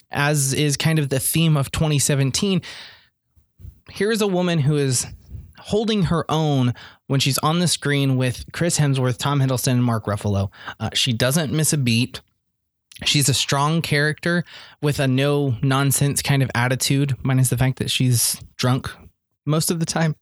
as 0.10 0.54
is 0.54 0.78
kind 0.78 1.00
of 1.00 1.10
the 1.10 1.20
theme 1.20 1.58
of 1.58 1.70
2017, 1.72 2.62
here's 3.90 4.22
a 4.22 4.28
woman 4.28 4.60
who 4.60 4.78
is 4.78 5.06
holding 5.58 6.04
her 6.04 6.30
own 6.30 6.74
when 7.08 7.20
she's 7.20 7.38
on 7.40 7.60
the 7.60 7.68
screen 7.68 8.18
with 8.18 8.46
Chris 8.52 8.80
Hemsworth, 8.80 9.18
Tom 9.18 9.40
Hiddleston, 9.40 9.74
and 9.74 9.84
Mark 9.84 10.06
Ruffalo. 10.06 10.52
Uh, 10.80 10.90
she 10.94 11.14
doesn't 11.14 11.52
miss 11.52 11.74
a 11.74 11.78
beat. 11.78 12.22
She's 13.04 13.28
a 13.28 13.34
strong 13.34 13.82
character 13.82 14.46
with 14.82 15.00
a 15.00 15.08
no 15.08 15.56
nonsense 15.62 16.22
kind 16.22 16.42
of 16.42 16.50
attitude, 16.56 17.16
minus 17.24 17.50
the 17.50 17.58
fact 17.58 17.80
that 17.80 17.92
she's 17.92 18.42
drunk 18.58 18.90
most 19.46 19.70
of 19.70 19.80
the 19.80 19.86
time. 19.86 20.16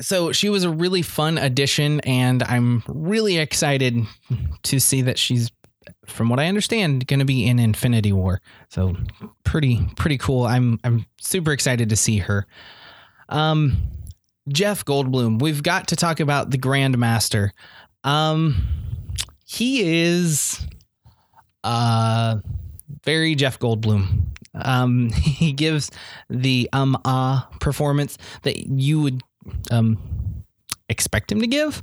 So 0.00 0.32
she 0.32 0.48
was 0.48 0.64
a 0.64 0.70
really 0.70 1.02
fun 1.02 1.36
addition, 1.36 2.00
and 2.00 2.42
I'm 2.42 2.82
really 2.88 3.36
excited 3.36 4.06
to 4.62 4.80
see 4.80 5.02
that 5.02 5.18
she's 5.18 5.50
from 6.06 6.28
what 6.28 6.40
I 6.40 6.46
understand, 6.46 7.06
going 7.06 7.20
to 7.20 7.26
be 7.26 7.46
in 7.46 7.58
Infinity 7.58 8.12
War. 8.12 8.40
So 8.68 8.96
pretty 9.44 9.86
pretty 9.96 10.18
cool. 10.18 10.44
I'm 10.44 10.80
I'm 10.84 11.06
super 11.20 11.52
excited 11.52 11.90
to 11.90 11.96
see 11.96 12.18
her. 12.18 12.46
Um, 13.30 13.78
Jeff 14.48 14.84
Goldblum. 14.84 15.40
We've 15.40 15.62
got 15.62 15.88
to 15.88 15.96
talk 15.96 16.20
about 16.20 16.50
the 16.50 16.58
Grandmaster. 16.58 17.50
Um, 18.04 18.68
he 19.44 20.02
is 20.02 20.66
uh 21.64 22.36
very 23.04 23.34
Jeff 23.34 23.58
Goldblum. 23.58 24.24
Um, 24.54 25.10
he 25.10 25.52
gives 25.52 25.90
the 26.28 26.68
um 26.72 26.96
ah 27.04 27.48
performance 27.60 28.18
that 28.42 28.56
you 28.68 29.00
would 29.00 29.22
um 29.70 29.98
expect 30.88 31.30
him 31.30 31.40
to 31.40 31.46
give, 31.46 31.80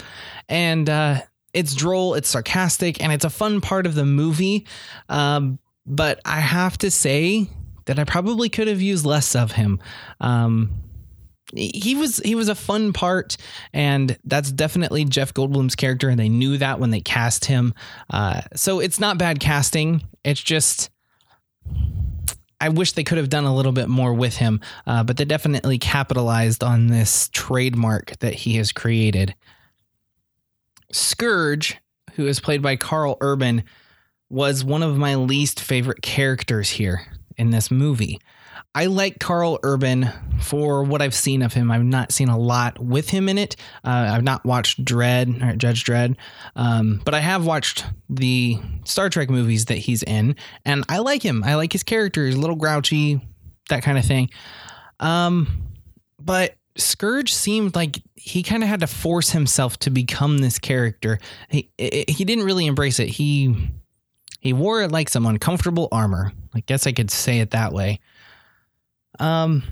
and 0.50 0.90
uh, 0.90 1.22
it's 1.54 1.74
droll, 1.74 2.14
it's 2.14 2.30
sarcastic, 2.30 3.02
and 3.02 3.12
it's 3.12 3.26
a 3.26 3.30
fun 3.30 3.62
part 3.62 3.86
of 3.86 3.96
the 3.96 4.06
movie. 4.06 4.68
Um, 5.10 5.60
but 5.86 6.20
I 6.26 6.40
have 6.40 6.78
to 6.80 6.92
say 6.92 7.50
that 7.86 7.98
I 7.98 8.04
probably 8.04 8.50
could 8.50 8.68
have 8.68 8.82
used 8.82 9.06
less 9.06 9.36
of 9.36 9.54
him. 9.54 9.80
Um, 10.20 10.87
he 11.56 11.96
was 11.96 12.18
he 12.18 12.36
was 12.36 12.50
a 12.50 12.56
fun 12.56 12.94
part, 12.94 13.38
and 13.74 14.18
that's 14.26 14.52
definitely 14.52 15.06
Jeff 15.06 15.34
Goldblum's 15.34 15.76
character, 15.76 16.10
and 16.10 16.20
they 16.20 16.30
knew 16.30 16.58
that 16.58 16.80
when 16.80 16.92
they 16.92 17.02
cast 17.02 17.46
him. 17.46 17.74
Uh, 18.10 18.42
so 18.56 18.80
it's 18.80 19.00
not 19.00 19.18
bad 19.18 19.40
casting. 19.40 20.04
It's 20.24 20.42
just 20.42 20.90
I 22.60 22.70
wish 22.70 22.94
they 22.94 23.04
could 23.04 23.18
have 23.18 23.30
done 23.30 23.46
a 23.46 23.56
little 23.56 23.72
bit 23.72 23.88
more 23.88 24.14
with 24.14 24.38
him, 24.38 24.62
uh, 24.86 25.04
but 25.04 25.18
they 25.18 25.26
definitely 25.26 25.78
capitalized 25.78 26.64
on 26.64 26.88
this 26.88 27.30
trademark 27.32 28.18
that 28.20 28.34
he 28.34 28.56
has 28.56 28.72
created. 28.72 29.36
Skurge, 30.92 31.76
who 32.14 32.26
is 32.26 32.40
played 32.40 32.62
by 32.62 32.76
Karl 32.76 33.18
Urban, 33.22 33.64
was 34.30 34.64
one 34.64 34.84
of 34.84 34.98
my 34.98 35.16
least 35.16 35.60
favorite 35.60 36.02
characters 36.02 36.70
here 36.72 37.06
in 37.38 37.52
this 37.52 37.70
movie. 37.70 38.20
I 38.74 38.86
like 38.86 39.20
Karl 39.20 39.60
Urban 39.64 40.10
for 40.42 40.84
what 40.84 41.02
I've 41.02 41.14
seen 41.14 41.42
of 41.42 41.54
him. 41.54 41.72
I've 41.72 41.84
not 41.84 42.12
seen 42.12 42.30
a 42.30 42.38
lot 42.38 42.80
with 42.80 43.10
him 43.10 43.30
in 43.30 43.38
it. 43.38 43.56
Uh, 43.84 44.12
I've 44.14 44.24
not 44.24 44.46
watched 44.46 44.84
Dredd 44.84 45.44
or 45.44 45.56
Judge 45.56 45.84
Dredd, 45.84 46.16
um, 46.56 47.02
but 47.04 47.14
I 47.14 47.20
have 47.20 47.46
watched 47.46 47.86
the 48.10 48.60
Star 48.86 49.10
Trek 49.10 49.30
movies 49.30 49.66
that 49.66 49.78
he's 49.78 50.04
in, 50.04 50.36
and 50.66 50.84
I 50.90 51.00
like 51.00 51.24
him. 51.24 51.44
I 51.44 51.56
like 51.56 51.74
his 51.74 51.84
character. 51.84 52.26
He's 52.26 52.36
a 52.36 52.40
little 52.40 52.56
grouchy, 52.56 53.22
that 53.70 53.84
kind 53.84 53.98
of 53.98 54.06
thing. 54.06 54.30
Um, 55.00 55.64
but 56.20 56.56
Skurge 56.76 57.30
seemed 57.30 57.76
like 57.76 58.02
he 58.16 58.44
kind 58.44 58.64
of 58.64 58.70
had 58.70 58.82
to 58.82 58.88
force 58.88 59.32
himself 59.32 59.78
to 59.80 59.90
become 59.90 60.40
this 60.40 60.60
character. 60.60 61.20
He 61.50 61.70
he 61.78 62.26
didn't 62.26 62.46
really 62.46 62.66
embrace 62.68 63.00
it. 63.00 63.10
He 63.10 63.72
he 64.40 64.54
wore 64.54 64.82
it 64.82 64.92
like 64.92 65.10
some 65.10 65.26
uncomfortable 65.26 65.88
armor. 65.92 66.32
I 66.54 66.62
guess 66.62 66.88
I 66.88 66.92
could 66.92 67.12
say 67.12 67.40
it 67.40 67.52
that 67.52 67.74
way. 67.74 68.00
Um, 69.20 69.64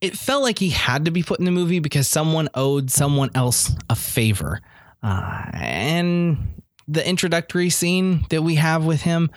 it 0.00 0.16
felt 0.16 0.42
like 0.42 0.58
he 0.58 0.70
had 0.70 1.06
to 1.06 1.10
be 1.10 1.22
put 1.22 1.38
in 1.38 1.44
the 1.44 1.50
movie 1.50 1.78
because 1.78 2.06
someone 2.06 2.48
owed 2.54 2.90
someone 2.90 3.30
else 3.34 3.70
a 3.88 3.96
favor. 3.96 4.60
Uh, 5.02 5.50
and 5.54 6.62
the 6.88 7.06
introductory 7.06 7.70
scene 7.70 8.26
that 8.30 8.42
we 8.42 8.56
have 8.56 8.84
with 8.84 9.02
him, 9.02 9.30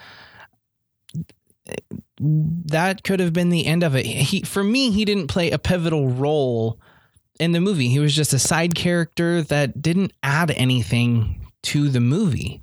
that 2.19 3.03
could 3.03 3.19
have 3.19 3.33
been 3.33 3.49
the 3.49 3.65
end 3.65 3.83
of 3.83 3.95
it. 3.95 4.05
He, 4.05 4.41
for 4.41 4.63
me, 4.63 4.91
he 4.91 5.05
didn't 5.05 5.27
play 5.27 5.51
a 5.51 5.59
pivotal 5.59 6.09
role 6.09 6.79
in 7.39 7.51
the 7.51 7.61
movie. 7.61 7.89
He 7.89 7.99
was 7.99 8.15
just 8.15 8.33
a 8.33 8.39
side 8.39 8.75
character 8.75 9.41
that 9.43 9.81
didn't 9.81 10.13
add 10.23 10.51
anything 10.51 11.47
to 11.63 11.89
the 11.89 11.99
movie. 11.99 12.61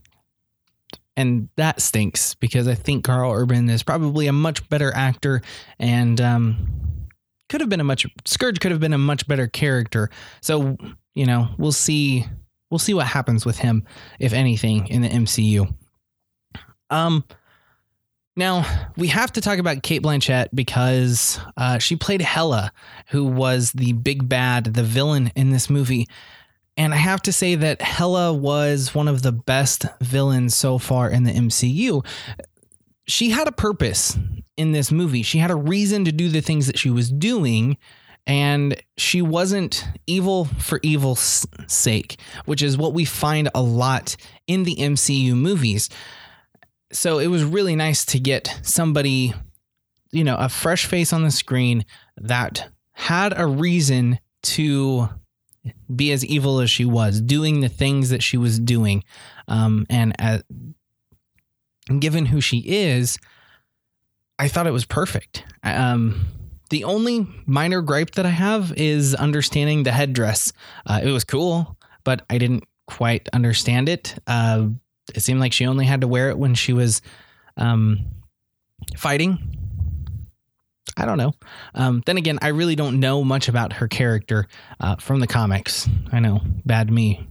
And 1.17 1.49
that 1.57 1.81
stinks 1.81 2.35
because 2.35 2.67
I 2.67 2.75
think 2.75 3.05
Karl 3.05 3.33
Urban 3.33 3.71
is 3.71 3.83
probably 3.83 4.27
a 4.27 4.33
much 4.33 4.69
better 4.69 4.93
actor 4.95 5.43
and 5.79 6.21
um, 6.21 7.09
could 7.49 7.61
have 7.61 7.71
been 7.71 7.81
a 7.81 7.85
much 7.85 8.07
Skurge 8.25 8.61
could 8.61 8.73
have 8.73 8.81
been 8.81 8.93
a 8.93 8.99
much 8.99 9.27
better 9.27 9.47
character. 9.47 10.11
So, 10.41 10.77
you 11.15 11.27
know, 11.27 11.49
we'll 11.59 11.73
see 11.73 12.27
we'll 12.71 12.79
see 12.79 12.95
what 12.95 13.07
happens 13.07 13.47
with 13.47 13.59
him 13.59 13.85
if 14.19 14.33
anything 14.33 14.89
in 14.89 15.03
the 15.03 15.09
MCU. 15.09 15.73
Um 16.91 17.25
now, 18.37 18.91
we 18.97 19.07
have 19.09 19.31
to 19.33 19.41
talk 19.41 19.59
about 19.59 19.85
Cate 19.85 20.03
Blanchett 20.03 20.49
because 20.53 21.39
uh, 21.57 21.79
she 21.79 21.95
played 21.95 22.21
Hela, 22.21 22.73
who 23.11 23.25
was 23.25 23.71
the 23.71 23.93
big 23.93 24.29
bad, 24.29 24.75
the 24.75 24.83
villain 24.83 25.31
in 25.37 25.51
this 25.51 25.71
movie. 25.71 26.09
And 26.77 26.93
I 26.93 26.97
have 26.97 27.23
to 27.23 27.33
say 27.33 27.55
that 27.55 27.81
Hela 27.81 28.33
was 28.33 28.95
one 28.95 29.09
of 29.09 29.23
the 29.23 29.33
best 29.33 29.87
villains 30.01 30.55
so 30.55 30.79
far 30.79 31.09
in 31.09 31.25
the 31.25 31.33
MCU. 31.33 32.05
She 33.07 33.31
had 33.31 33.47
a 33.47 33.53
purpose 33.53 34.19
in 34.57 34.73
this 34.73 34.93
movie, 34.93 35.23
she 35.23 35.39
had 35.39 35.51
a 35.51 35.57
reason 35.57 36.05
to 36.05 36.13
do 36.13 36.29
the 36.29 36.41
things 36.41 36.67
that 36.67 36.79
she 36.79 36.91
was 36.91 37.11
doing. 37.11 37.77
And 38.27 38.83
she 38.97 39.21
wasn't 39.21 39.85
evil 40.07 40.47
for 40.47 40.81
evil's 40.83 41.47
sake, 41.67 42.19
which 42.47 42.63
is 42.63 42.79
what 42.79 42.95
we 42.95 43.05
find 43.05 43.51
a 43.55 43.61
lot 43.61 44.17
in 44.47 44.63
the 44.63 44.77
MCU 44.77 45.35
movies 45.35 45.91
so 46.95 47.19
it 47.19 47.27
was 47.27 47.45
really 47.45 47.77
nice 47.77 48.05
to 48.07 48.21
get 48.21 48.59
somebody, 48.63 49.35
you 50.13 50.25
know, 50.25 50.37
a 50.37 50.49
fresh 50.49 50.87
face 50.87 51.13
on 51.13 51.25
the 51.25 51.31
screen 51.31 51.85
that 52.17 52.71
had 52.93 53.39
a 53.39 53.47
reason 53.47 54.21
to 54.43 55.09
be 55.95 56.13
as 56.13 56.25
evil 56.25 56.61
as 56.61 56.71
she 56.71 56.85
was, 56.85 57.21
doing 57.21 57.61
the 57.61 57.69
things 57.69 58.11
that 58.11 58.23
she 58.23 58.37
was 58.37 58.59
doing. 58.59 59.05
Um, 59.49 59.87
and 59.89 60.19
at, 60.21 60.45
given 61.99 62.27
who 62.27 62.41
she 62.41 62.59
is, 62.59 63.19
I 64.39 64.49
thought 64.49 64.67
it 64.67 64.73
was 64.73 64.85
perfect. 64.85 65.45
Um, 65.63 66.27
the 66.71 66.85
only 66.85 67.27
minor 67.47 67.83
gripe 67.83 68.13
that 68.13 68.27
I 68.27 68.31
have 68.31 68.73
is 68.77 69.15
understanding 69.15 69.83
the 69.83 69.93
headdress. 69.93 70.53
Uh, 70.87 71.01
it 71.03 71.11
was 71.11 71.25
cool, 71.25 71.77
but 72.03 72.25
I 72.29 72.39
didn't 72.39 72.65
quite 72.87 73.29
understand 73.33 73.89
it. 73.89 74.17
Uh, 74.27 74.69
it 75.15 75.21
seemed 75.21 75.41
like 75.41 75.53
she 75.53 75.67
only 75.67 75.85
had 75.85 76.01
to 76.01 76.09
wear 76.09 76.31
it 76.31 76.39
when 76.39 76.55
she 76.55 76.73
was 76.73 77.03
um, 77.57 78.07
fighting. 78.97 79.64
I 80.97 81.05
don't 81.07 81.19
know. 81.19 81.33
Um, 81.75 82.03
then 82.07 82.17
again, 82.17 82.39
I 82.43 82.49
really 82.49 82.77
don't 82.77 83.01
know 83.01 83.25
much 83.25 83.49
about 83.49 83.75
her 83.75 83.89
character 83.89 84.47
uh, 84.81 84.97
from 84.97 85.21
the 85.21 85.27
comics. 85.27 85.89
I 86.13 86.21
know, 86.21 86.41
bad 86.65 86.91
me. 86.91 87.27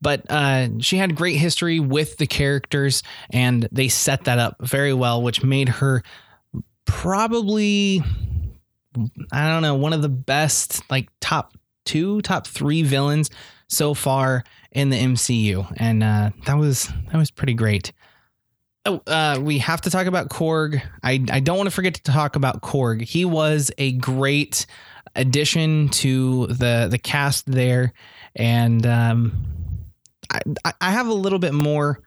But 0.00 0.24
uh, 0.28 0.68
she 0.80 0.96
had 0.96 1.14
great 1.14 1.36
history 1.36 1.78
with 1.78 2.16
the 2.16 2.26
characters, 2.26 3.02
and 3.30 3.68
they 3.70 3.88
set 3.88 4.24
that 4.24 4.38
up 4.38 4.56
very 4.60 4.92
well, 4.92 5.22
which 5.22 5.44
made 5.44 5.68
her 5.68 6.02
probably, 6.86 8.02
I 9.32 9.48
don't 9.48 9.62
know, 9.62 9.76
one 9.76 9.92
of 9.92 10.02
the 10.02 10.08
best, 10.08 10.82
like 10.90 11.08
top 11.20 11.56
two, 11.84 12.20
top 12.22 12.46
three 12.48 12.82
villains 12.82 13.30
so 13.68 13.94
far 13.94 14.42
in 14.72 14.90
the 14.90 14.96
MCU, 14.98 15.72
and 15.76 16.02
uh, 16.02 16.30
that 16.46 16.54
was 16.54 16.88
that 17.10 17.16
was 17.16 17.30
pretty 17.30 17.54
great. 17.54 17.92
Oh, 18.84 19.00
uh, 19.06 19.38
we 19.40 19.58
have 19.58 19.80
to 19.82 19.90
talk 19.90 20.06
about 20.06 20.28
Korg. 20.28 20.82
I 21.02 21.24
I 21.30 21.40
don't 21.40 21.56
want 21.56 21.68
to 21.68 21.74
forget 21.74 21.94
to 21.94 22.02
talk 22.02 22.34
about 22.34 22.62
Korg. 22.62 23.02
He 23.02 23.24
was 23.24 23.70
a 23.78 23.92
great 23.92 24.66
addition 25.14 25.88
to 25.90 26.48
the 26.48 26.88
the 26.90 26.98
cast 26.98 27.46
there, 27.46 27.92
and 28.34 28.84
um, 28.84 29.46
I 30.64 30.72
I 30.80 30.90
have 30.90 31.06
a 31.06 31.12
little 31.14 31.38
bit 31.38 31.54
more 31.54 32.00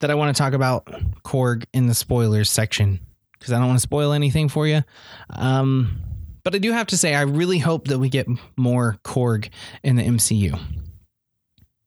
that 0.00 0.10
I 0.10 0.14
want 0.14 0.34
to 0.34 0.42
talk 0.42 0.54
about 0.54 0.86
Korg 1.24 1.66
in 1.74 1.88
the 1.88 1.94
spoilers 1.94 2.50
section 2.50 3.00
because 3.32 3.52
I 3.52 3.58
don't 3.58 3.68
want 3.68 3.78
to 3.78 3.82
spoil 3.82 4.12
anything 4.12 4.48
for 4.48 4.66
you. 4.66 4.82
Um, 5.30 6.00
but 6.42 6.54
I 6.54 6.58
do 6.58 6.72
have 6.72 6.86
to 6.88 6.96
say 6.96 7.14
I 7.14 7.22
really 7.22 7.58
hope 7.58 7.88
that 7.88 7.98
we 7.98 8.08
get 8.08 8.28
more 8.56 8.98
Korg 9.04 9.50
in 9.82 9.96
the 9.96 10.02
MCU. 10.02 10.58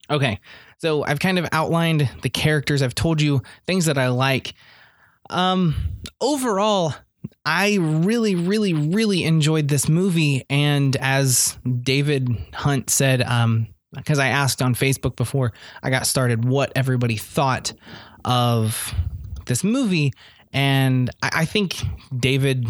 Okay. 0.09 0.39
So 0.77 1.03
I've 1.03 1.19
kind 1.19 1.39
of 1.39 1.47
outlined 1.51 2.09
the 2.21 2.29
characters. 2.29 2.81
I've 2.81 2.95
told 2.95 3.21
you 3.21 3.41
things 3.65 3.85
that 3.85 3.97
I 3.97 4.09
like. 4.09 4.53
Um 5.29 5.75
overall, 6.21 6.93
I 7.45 7.77
really, 7.79 8.35
really, 8.35 8.73
really 8.73 9.23
enjoyed 9.23 9.67
this 9.67 9.87
movie. 9.87 10.45
And 10.49 10.95
as 10.97 11.57
David 11.81 12.29
Hunt 12.53 12.89
said, 12.89 13.21
um, 13.21 13.67
because 13.93 14.19
I 14.19 14.27
asked 14.27 14.61
on 14.61 14.75
Facebook 14.75 15.15
before 15.15 15.53
I 15.81 15.89
got 15.89 16.05
started 16.05 16.45
what 16.45 16.71
everybody 16.75 17.15
thought 17.15 17.73
of 18.25 18.93
this 19.45 19.63
movie. 19.63 20.13
And 20.53 21.09
I, 21.23 21.29
I 21.33 21.45
think 21.45 21.77
David 22.15 22.67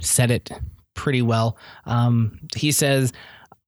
said 0.00 0.30
it 0.30 0.50
pretty 0.94 1.22
well. 1.22 1.56
Um, 1.84 2.38
he 2.56 2.72
says, 2.72 3.12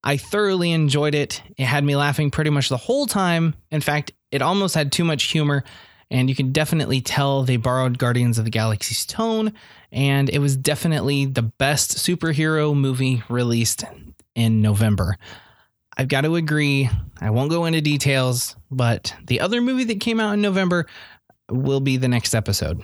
I 0.04 0.16
thoroughly 0.16 0.72
enjoyed 0.72 1.14
it. 1.14 1.42
It 1.56 1.64
had 1.64 1.84
me 1.84 1.94
laughing 1.96 2.30
pretty 2.30 2.50
much 2.50 2.68
the 2.68 2.76
whole 2.76 3.06
time. 3.06 3.54
In 3.70 3.80
fact, 3.80 4.12
it 4.30 4.42
almost 4.42 4.74
had 4.74 4.90
too 4.90 5.04
much 5.04 5.24
humor, 5.24 5.62
and 6.10 6.28
you 6.28 6.34
can 6.34 6.52
definitely 6.52 7.00
tell 7.00 7.44
they 7.44 7.56
borrowed 7.56 7.98
Guardians 7.98 8.38
of 8.38 8.44
the 8.44 8.50
Galaxy's 8.50 9.06
tone, 9.06 9.52
and 9.92 10.28
it 10.28 10.38
was 10.38 10.56
definitely 10.56 11.26
the 11.26 11.42
best 11.42 11.98
superhero 11.98 12.74
movie 12.76 13.22
released 13.28 13.84
in 14.34 14.60
November. 14.60 15.16
I've 15.96 16.08
got 16.08 16.22
to 16.22 16.36
agree. 16.36 16.88
I 17.20 17.30
won't 17.30 17.50
go 17.50 17.66
into 17.66 17.80
details, 17.80 18.56
but 18.70 19.14
the 19.26 19.40
other 19.40 19.60
movie 19.60 19.84
that 19.84 20.00
came 20.00 20.20
out 20.20 20.32
in 20.32 20.40
November 20.40 20.86
will 21.50 21.80
be 21.80 21.96
the 21.96 22.08
next 22.08 22.34
episode. 22.34 22.82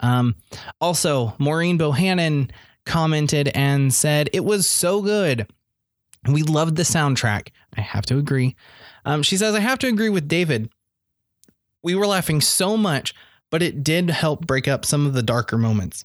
Um, 0.00 0.36
also, 0.80 1.34
Maureen 1.38 1.78
Bohannon 1.78 2.50
commented 2.86 3.48
and 3.48 3.92
said, 3.92 4.30
It 4.32 4.44
was 4.44 4.66
so 4.66 5.02
good. 5.02 5.48
We 6.26 6.42
loved 6.42 6.76
the 6.76 6.82
soundtrack. 6.82 7.48
I 7.76 7.80
have 7.80 8.06
to 8.06 8.18
agree. 8.18 8.56
Um, 9.04 9.22
she 9.22 9.36
says, 9.36 9.54
I 9.54 9.60
have 9.60 9.78
to 9.80 9.88
agree 9.88 10.08
with 10.08 10.28
David. 10.28 10.70
We 11.82 11.94
were 11.94 12.06
laughing 12.06 12.40
so 12.40 12.76
much, 12.76 13.14
but 13.50 13.62
it 13.62 13.84
did 13.84 14.10
help 14.10 14.46
break 14.46 14.66
up 14.66 14.84
some 14.84 15.06
of 15.06 15.12
the 15.12 15.22
darker 15.22 15.58
moments. 15.58 16.04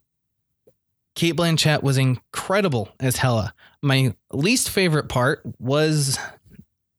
Cate 1.16 1.36
Blanchett 1.36 1.84
was 1.84 1.98
incredible 1.98 2.90
as 3.00 3.18
Hela. 3.18 3.54
My 3.82 4.14
least 4.32 4.70
favorite 4.70 5.10
part 5.10 5.42
was 5.60 6.18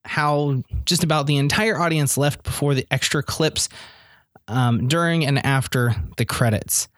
how 0.05 0.63
just 0.85 1.05
about 1.05 1.27
the 1.27 1.37
entire 1.37 1.79
audience 1.79 2.17
left 2.17 2.43
before 2.43 2.75
the 2.75 2.87
extra 2.91 3.23
clips 3.23 3.69
um, 4.49 4.89
during 4.89 5.25
and 5.25 5.45
after 5.45 5.95
the 6.17 6.25
credits. 6.25 6.89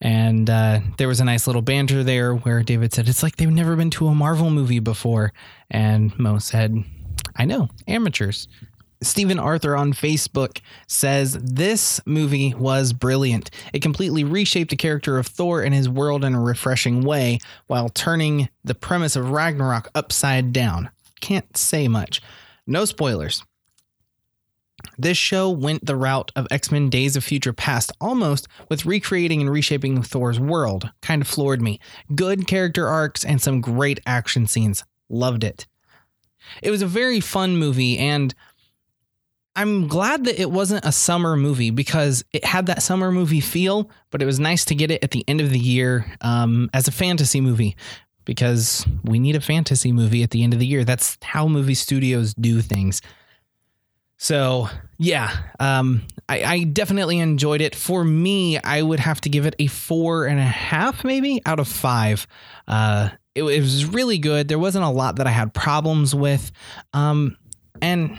And 0.00 0.48
uh, 0.48 0.80
there 0.96 1.08
was 1.08 1.20
a 1.20 1.24
nice 1.24 1.46
little 1.46 1.62
banter 1.62 2.04
there 2.04 2.34
where 2.34 2.62
David 2.62 2.92
said, 2.92 3.08
It's 3.08 3.22
like 3.22 3.36
they've 3.36 3.50
never 3.50 3.74
been 3.76 3.90
to 3.90 4.08
a 4.08 4.14
Marvel 4.14 4.50
movie 4.50 4.78
before. 4.78 5.32
And 5.70 6.16
Mo 6.18 6.38
said, 6.38 6.84
I 7.36 7.44
know, 7.44 7.68
amateurs. 7.86 8.48
Stephen 9.00 9.38
Arthur 9.38 9.76
on 9.76 9.92
Facebook 9.92 10.60
says 10.88 11.38
this 11.40 12.00
movie 12.04 12.52
was 12.54 12.92
brilliant. 12.92 13.50
It 13.72 13.80
completely 13.80 14.24
reshaped 14.24 14.70
the 14.70 14.76
character 14.76 15.18
of 15.18 15.26
Thor 15.28 15.62
and 15.62 15.72
his 15.72 15.88
world 15.88 16.24
in 16.24 16.34
a 16.34 16.40
refreshing 16.40 17.02
way 17.02 17.38
while 17.68 17.88
turning 17.88 18.48
the 18.64 18.74
premise 18.74 19.14
of 19.14 19.30
Ragnarok 19.30 19.88
upside 19.94 20.52
down. 20.52 20.90
Can't 21.20 21.56
say 21.56 21.86
much. 21.86 22.20
No 22.66 22.84
spoilers. 22.84 23.44
This 24.96 25.18
show 25.18 25.50
went 25.50 25.84
the 25.84 25.96
route 25.96 26.30
of 26.36 26.46
X 26.50 26.70
Men 26.70 26.88
Days 26.88 27.16
of 27.16 27.24
Future 27.24 27.52
Past 27.52 27.92
almost 28.00 28.48
with 28.68 28.86
recreating 28.86 29.40
and 29.40 29.50
reshaping 29.50 30.02
Thor's 30.02 30.40
world. 30.40 30.90
Kind 31.02 31.22
of 31.22 31.28
floored 31.28 31.60
me. 31.60 31.80
Good 32.14 32.46
character 32.46 32.86
arcs 32.86 33.24
and 33.24 33.40
some 33.42 33.60
great 33.60 34.00
action 34.06 34.46
scenes. 34.46 34.84
Loved 35.08 35.44
it. 35.44 35.66
It 36.62 36.70
was 36.70 36.82
a 36.82 36.86
very 36.86 37.20
fun 37.20 37.56
movie, 37.56 37.98
and 37.98 38.34
I'm 39.56 39.88
glad 39.88 40.24
that 40.24 40.40
it 40.40 40.50
wasn't 40.50 40.84
a 40.84 40.92
summer 40.92 41.36
movie 41.36 41.70
because 41.70 42.24
it 42.32 42.44
had 42.44 42.66
that 42.66 42.82
summer 42.82 43.10
movie 43.10 43.40
feel, 43.40 43.90
but 44.10 44.22
it 44.22 44.26
was 44.26 44.38
nice 44.38 44.64
to 44.66 44.74
get 44.74 44.90
it 44.90 45.02
at 45.02 45.10
the 45.10 45.24
end 45.26 45.40
of 45.40 45.50
the 45.50 45.58
year 45.58 46.06
um, 46.20 46.70
as 46.72 46.86
a 46.86 46.92
fantasy 46.92 47.40
movie 47.40 47.76
because 48.24 48.86
we 49.04 49.18
need 49.18 49.34
a 49.34 49.40
fantasy 49.40 49.90
movie 49.90 50.22
at 50.22 50.30
the 50.30 50.44
end 50.44 50.52
of 50.52 50.60
the 50.60 50.66
year. 50.66 50.84
That's 50.84 51.18
how 51.22 51.48
movie 51.48 51.74
studios 51.74 52.34
do 52.34 52.60
things. 52.60 53.02
So 54.18 54.68
yeah, 54.98 55.30
um, 55.60 56.02
I, 56.28 56.42
I, 56.42 56.64
definitely 56.64 57.20
enjoyed 57.20 57.60
it. 57.60 57.76
For 57.76 58.02
me, 58.02 58.58
I 58.58 58.82
would 58.82 58.98
have 58.98 59.20
to 59.22 59.28
give 59.28 59.46
it 59.46 59.54
a 59.60 59.68
four 59.68 60.26
and 60.26 60.40
a 60.40 60.44
half, 60.44 61.04
maybe 61.04 61.40
out 61.46 61.60
of 61.60 61.68
five. 61.68 62.26
Uh, 62.66 63.10
it, 63.36 63.44
it, 63.44 63.60
was 63.60 63.86
really 63.86 64.18
good. 64.18 64.48
There 64.48 64.58
wasn't 64.58 64.84
a 64.84 64.90
lot 64.90 65.16
that 65.16 65.28
I 65.28 65.30
had 65.30 65.54
problems 65.54 66.16
with, 66.16 66.50
um, 66.92 67.36
and 67.80 68.18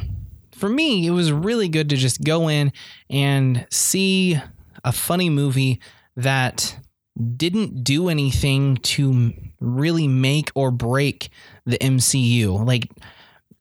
for 0.53 0.69
me, 0.69 1.05
it 1.05 1.11
was 1.11 1.33
really 1.33 1.67
good 1.67 1.89
to 1.89 1.97
just 1.97 2.23
go 2.23 2.47
in 2.47 2.71
and 3.09 3.67
see 3.69 4.39
a 4.85 4.93
funny 4.93 5.29
movie 5.29 5.81
that 6.15 6.77
didn't 7.35 7.83
do 7.83 8.07
anything 8.07 8.77
to 8.77 9.33
really 9.59 10.07
make 10.07 10.49
or 10.55 10.71
break 10.71 11.29
the 11.65 11.77
MCU. 11.77 12.65
Like 12.65 12.89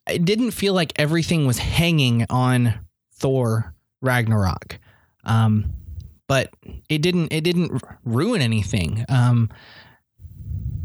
it 0.09 0.25
didn't 0.25 0.53
feel 0.53 0.75
like 0.75 0.92
everything 0.97 1.47
was 1.47 1.59
hanging 1.59 2.27
on 2.31 2.75
Thor 3.14 3.75
Ragnarok. 4.01 4.79
Um, 5.25 5.73
but 6.27 6.53
it 6.88 7.03
didn't 7.03 7.33
it 7.33 7.42
didn't 7.42 7.83
ruin 8.05 8.40
anything. 8.42 9.05
Um, 9.09 9.51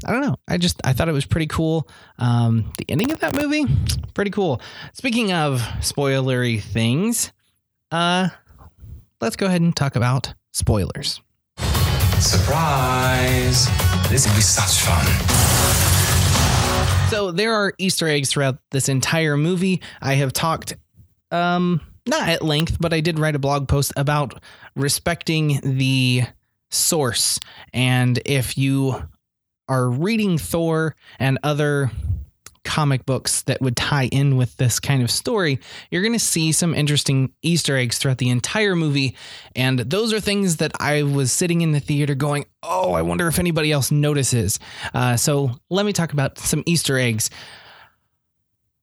I 0.06 0.12
don't 0.12 0.22
know. 0.22 0.36
I 0.48 0.58
just 0.58 0.82
I 0.84 0.94
thought 0.94 1.10
it 1.10 1.14
was 1.14 1.26
pretty 1.26 1.48
cool. 1.48 1.88
Um, 2.18 2.72
the 2.78 2.86
ending 2.90 3.12
of 3.12 3.20
that 3.20 3.40
movie, 3.40 3.66
pretty 4.14 4.32
cool. 4.32 4.62
Speaking 4.94 5.32
of 5.32 5.60
spoilery 5.80 6.62
things, 6.62 7.32
uh, 7.92 8.30
let's 9.22 9.36
go 9.36 9.46
ahead 9.46 9.62
and 9.62 9.76
talk 9.76 9.96
about 9.96 10.34
spoilers. 10.52 11.22
Surprise! 12.20 13.68
This 14.10 14.26
would 14.26 14.36
be 14.36 14.42
such 14.42 14.82
fun. 14.82 16.03
So 17.14 17.32
there 17.32 17.54
are 17.54 17.76
Easter 17.78 18.08
eggs 18.08 18.32
throughout 18.32 18.58
this 18.72 18.90
entire 18.90 19.38
movie. 19.38 19.84
I 20.02 20.16
have 20.16 20.34
talked, 20.34 20.74
um, 21.30 21.80
not 22.08 22.28
at 22.28 22.42
length, 22.42 22.78
but 22.80 22.92
I 22.92 23.02
did 23.02 23.20
write 23.20 23.36
a 23.36 23.40
blog 23.40 23.68
post 23.68 23.94
about 23.96 24.42
respecting 24.76 25.60
the 25.64 26.24
source. 26.72 27.40
And 27.72 28.20
if 28.26 28.58
you 28.58 28.96
are 29.70 29.92
reading 29.92 30.40
Thor 30.40 30.96
and 31.20 31.38
other 31.44 31.92
comic 32.64 33.06
books 33.06 33.44
that 33.44 33.62
would 33.62 33.76
tie 33.76 34.06
in 34.06 34.38
with 34.38 34.58
this 34.58 34.80
kind 34.80 35.04
of 35.04 35.12
story, 35.12 35.60
you're 35.92 36.02
going 36.02 36.14
to 36.14 36.20
see 36.20 36.52
some 36.52 36.74
interesting 36.74 37.34
Easter 37.42 37.78
eggs 37.78 37.98
throughout 37.98 38.18
the 38.18 38.30
entire 38.30 38.76
movie. 38.76 39.16
And 39.56 39.80
those 39.80 40.14
are 40.14 40.20
things 40.20 40.58
that 40.58 40.72
I 40.80 41.04
was 41.04 41.32
sitting 41.32 41.62
in 41.62 41.72
the 41.72 41.80
theater 41.80 42.16
going, 42.16 42.46
oh, 42.62 42.94
I 42.94 43.02
wonder 43.02 43.28
if 43.28 43.40
anybody 43.40 43.72
else 43.72 43.92
notices. 43.92 44.60
Uh, 44.94 45.18
so 45.18 45.52
let 45.70 45.86
me 45.86 45.94
talk 45.94 46.14
about 46.14 46.38
some 46.38 46.64
Easter 46.66 46.98
eggs. 46.98 47.30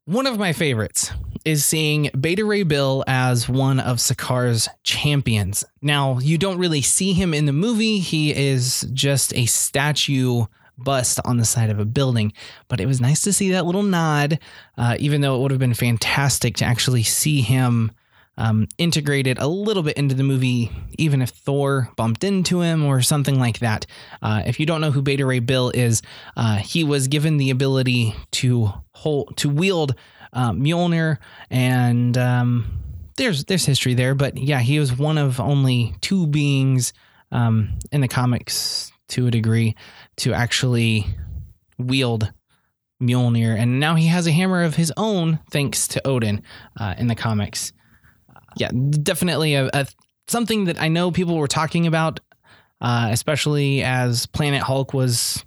One 0.07 0.27
of 0.27 0.39
my 0.39 0.53
favorites 0.53 1.13
is 1.45 1.65
seeing 1.65 2.11
Beta 2.19 2.45
Ray 2.45 2.65
Bill 2.65 3.05
as 3.07 3.49
one 3.49 3.81
of 3.81 3.99
Sakaar's 3.99 4.69
champions. 4.83 5.65
Now, 5.83 6.19
you 6.19 6.37
don't 6.37 6.59
really 6.59 6.83
see 6.83 7.13
him 7.13 7.33
in 7.33 7.47
the 7.47 7.53
movie, 7.53 7.99
he 7.99 8.35
is 8.35 8.87
just 8.93 9.35
a 9.35 9.47
statue 9.47 10.47
bust 10.83 11.21
on 11.25 11.37
the 11.37 11.45
side 11.45 11.71
of 11.71 11.79
a 11.79 11.85
building. 11.85 12.33
But 12.69 12.81
it 12.81 12.87
was 12.87 13.01
nice 13.01 13.23
to 13.23 13.33
see 13.33 13.51
that 13.53 13.67
little 13.67 13.83
nod, 13.83 14.39
uh, 14.77 14.97
even 14.99 15.21
though 15.21 15.37
it 15.37 15.41
would 15.41 15.51
have 15.51 15.61
been 15.61 15.75
fantastic 15.75 16.57
to 16.57 16.65
actually 16.65 17.03
see 17.03 17.43
him 17.43 17.93
um, 18.41 18.69
integrated 18.79 19.39
a 19.39 19.47
little 19.47 19.83
bit 19.83 19.97
into 19.99 20.15
the 20.15 20.23
movie, 20.23 20.71
even 20.97 21.21
if 21.21 21.29
Thor 21.29 21.91
bumped 21.97 22.25
into 22.25 22.63
him 22.63 22.85
or 22.85 23.03
something 23.03 23.39
like 23.39 23.59
that. 23.59 23.87
Uh, 24.23 24.43
if 24.47 24.59
you 24.59 24.65
don't 24.65 24.81
know 24.81 24.91
who 24.91 25.03
Beta 25.03 25.27
Ray 25.27 25.41
Bill 25.41 25.71
is, 25.71 26.01
uh, 26.37 26.57
he 26.57 26.83
was 26.83 27.07
given 27.07 27.37
the 27.37 27.51
ability 27.51 28.15
to 28.33 28.73
hold 28.93 29.37
to 29.37 29.51
wield 29.51 29.95
uh, 30.33 30.53
Mjolnir, 30.53 31.19
and 31.51 32.17
um, 32.17 32.81
there's 33.17 33.45
there's 33.45 33.67
history 33.67 33.93
there. 33.93 34.15
But 34.15 34.39
yeah, 34.39 34.61
he 34.61 34.79
was 34.79 34.97
one 34.97 35.19
of 35.19 35.39
only 35.39 35.95
two 36.01 36.27
beings 36.27 36.95
um, 37.31 37.79
in 37.93 38.01
the 38.01 38.09
comics 38.09 38.90
to 39.11 39.27
a 39.27 39.31
degree 39.31 39.77
to 40.17 40.33
actually 40.33 41.07
wield 41.79 42.33
Mjolnir, 43.03 43.59
and 43.59 43.81
now 43.81 43.95
he 43.95 44.07
has 44.09 44.27
a 44.27 44.33
hammer 44.33 44.63
of 44.63 44.77
his 44.77 44.93
own 44.97 45.41
thanks 45.51 45.89
to 45.89 46.07
Odin 46.07 46.43
uh, 46.79 46.95
in 46.99 47.07
the 47.07 47.15
comics. 47.15 47.73
Yeah, 48.57 48.71
definitely 48.73 49.55
a, 49.55 49.71
a, 49.73 49.87
something 50.29 50.65
that 50.65 50.81
I 50.81 50.89
know 50.89 51.11
people 51.11 51.37
were 51.37 51.49
talking 51.49 51.87
about, 51.87 52.21
uh, 52.81 53.09
especially 53.11 53.83
as 53.83 54.27
Planet 54.27 54.63
Hulk 54.63 54.93
was 54.93 55.45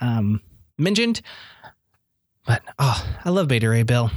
um, 0.00 0.40
mentioned. 0.78 1.20
But 2.46 2.62
oh, 2.78 3.16
I 3.24 3.30
love 3.30 3.48
Beta 3.48 3.68
Ray 3.68 3.82
Bill. 3.82 4.10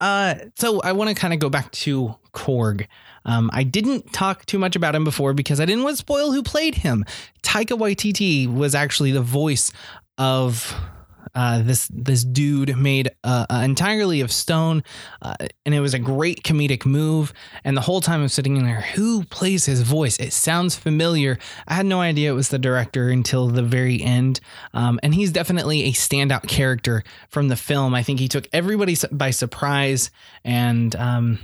Uh, 0.00 0.34
so 0.56 0.80
I 0.80 0.92
want 0.92 1.08
to 1.08 1.14
kind 1.14 1.32
of 1.32 1.40
go 1.40 1.48
back 1.50 1.70
to 1.72 2.14
Korg. 2.32 2.86
Um, 3.24 3.50
I 3.52 3.62
didn't 3.62 4.12
talk 4.12 4.46
too 4.46 4.58
much 4.58 4.76
about 4.76 4.94
him 4.94 5.04
before 5.04 5.32
because 5.32 5.60
I 5.60 5.64
didn't 5.64 5.84
want 5.84 5.94
to 5.94 5.98
spoil 5.98 6.32
who 6.32 6.42
played 6.42 6.76
him. 6.76 7.04
Taika 7.42 7.78
Waititi 7.78 8.52
was 8.52 8.74
actually 8.74 9.12
the 9.12 9.22
voice 9.22 9.72
of 10.18 10.74
uh, 11.34 11.62
this 11.62 11.88
this 11.92 12.24
dude 12.24 12.76
made 12.76 13.10
uh, 13.22 13.46
uh, 13.48 13.62
entirely 13.64 14.20
of 14.20 14.32
stone, 14.32 14.82
uh, 15.22 15.34
and 15.64 15.74
it 15.74 15.80
was 15.80 15.94
a 15.94 15.98
great 15.98 16.42
comedic 16.42 16.84
move. 16.84 17.32
And 17.64 17.76
the 17.76 17.80
whole 17.82 18.00
time 18.00 18.22
I'm 18.22 18.28
sitting 18.28 18.56
in 18.56 18.64
there, 18.64 18.80
who 18.80 19.24
plays 19.24 19.64
his 19.66 19.82
voice? 19.82 20.18
It 20.18 20.32
sounds 20.32 20.76
familiar. 20.76 21.38
I 21.68 21.74
had 21.74 21.86
no 21.86 22.00
idea 22.00 22.32
it 22.32 22.34
was 22.34 22.48
the 22.48 22.58
director 22.58 23.10
until 23.10 23.48
the 23.48 23.62
very 23.62 24.02
end. 24.02 24.40
Um, 24.74 24.98
and 25.02 25.14
he's 25.14 25.30
definitely 25.30 25.84
a 25.84 25.92
standout 25.92 26.48
character 26.48 27.04
from 27.28 27.48
the 27.48 27.56
film. 27.56 27.94
I 27.94 28.02
think 28.02 28.18
he 28.18 28.28
took 28.28 28.48
everybody 28.52 28.96
by 29.12 29.30
surprise, 29.30 30.10
and 30.44 30.94
um, 30.96 31.38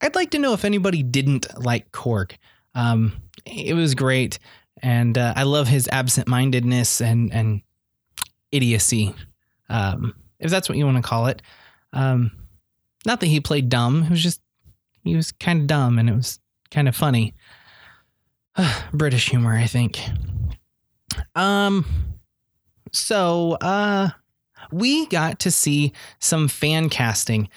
I'd 0.00 0.14
like 0.14 0.30
to 0.30 0.38
know 0.38 0.52
if 0.52 0.64
anybody 0.64 1.02
didn't 1.02 1.46
like 1.62 1.90
Korg. 1.92 2.32
Um, 2.74 3.12
it 3.44 3.74
was 3.74 3.94
great, 3.94 4.38
and 4.82 5.16
uh, 5.16 5.34
I 5.36 5.44
love 5.44 5.68
his 5.68 5.88
absent-mindedness 5.88 7.00
and 7.00 7.32
and 7.32 7.62
idiocy, 8.50 9.14
um, 9.68 10.14
if 10.38 10.50
that's 10.50 10.68
what 10.68 10.78
you 10.78 10.84
want 10.84 10.96
to 10.96 11.08
call 11.08 11.26
it. 11.26 11.42
Um, 11.92 12.32
not 13.06 13.20
that 13.20 13.26
he 13.26 13.40
played 13.40 13.68
dumb; 13.68 14.04
it 14.04 14.10
was 14.10 14.22
just 14.22 14.40
he 15.04 15.14
was 15.14 15.32
kind 15.32 15.60
of 15.62 15.66
dumb, 15.66 15.98
and 15.98 16.08
it 16.08 16.14
was 16.14 16.40
kind 16.70 16.88
of 16.88 16.96
funny. 16.96 17.34
British 18.92 19.30
humor, 19.30 19.56
I 19.56 19.66
think. 19.66 20.00
Um, 21.34 21.84
so 22.92 23.52
uh, 23.60 24.10
we 24.72 25.06
got 25.06 25.40
to 25.40 25.50
see 25.50 25.92
some 26.20 26.48
fan 26.48 26.88
casting. 26.88 27.48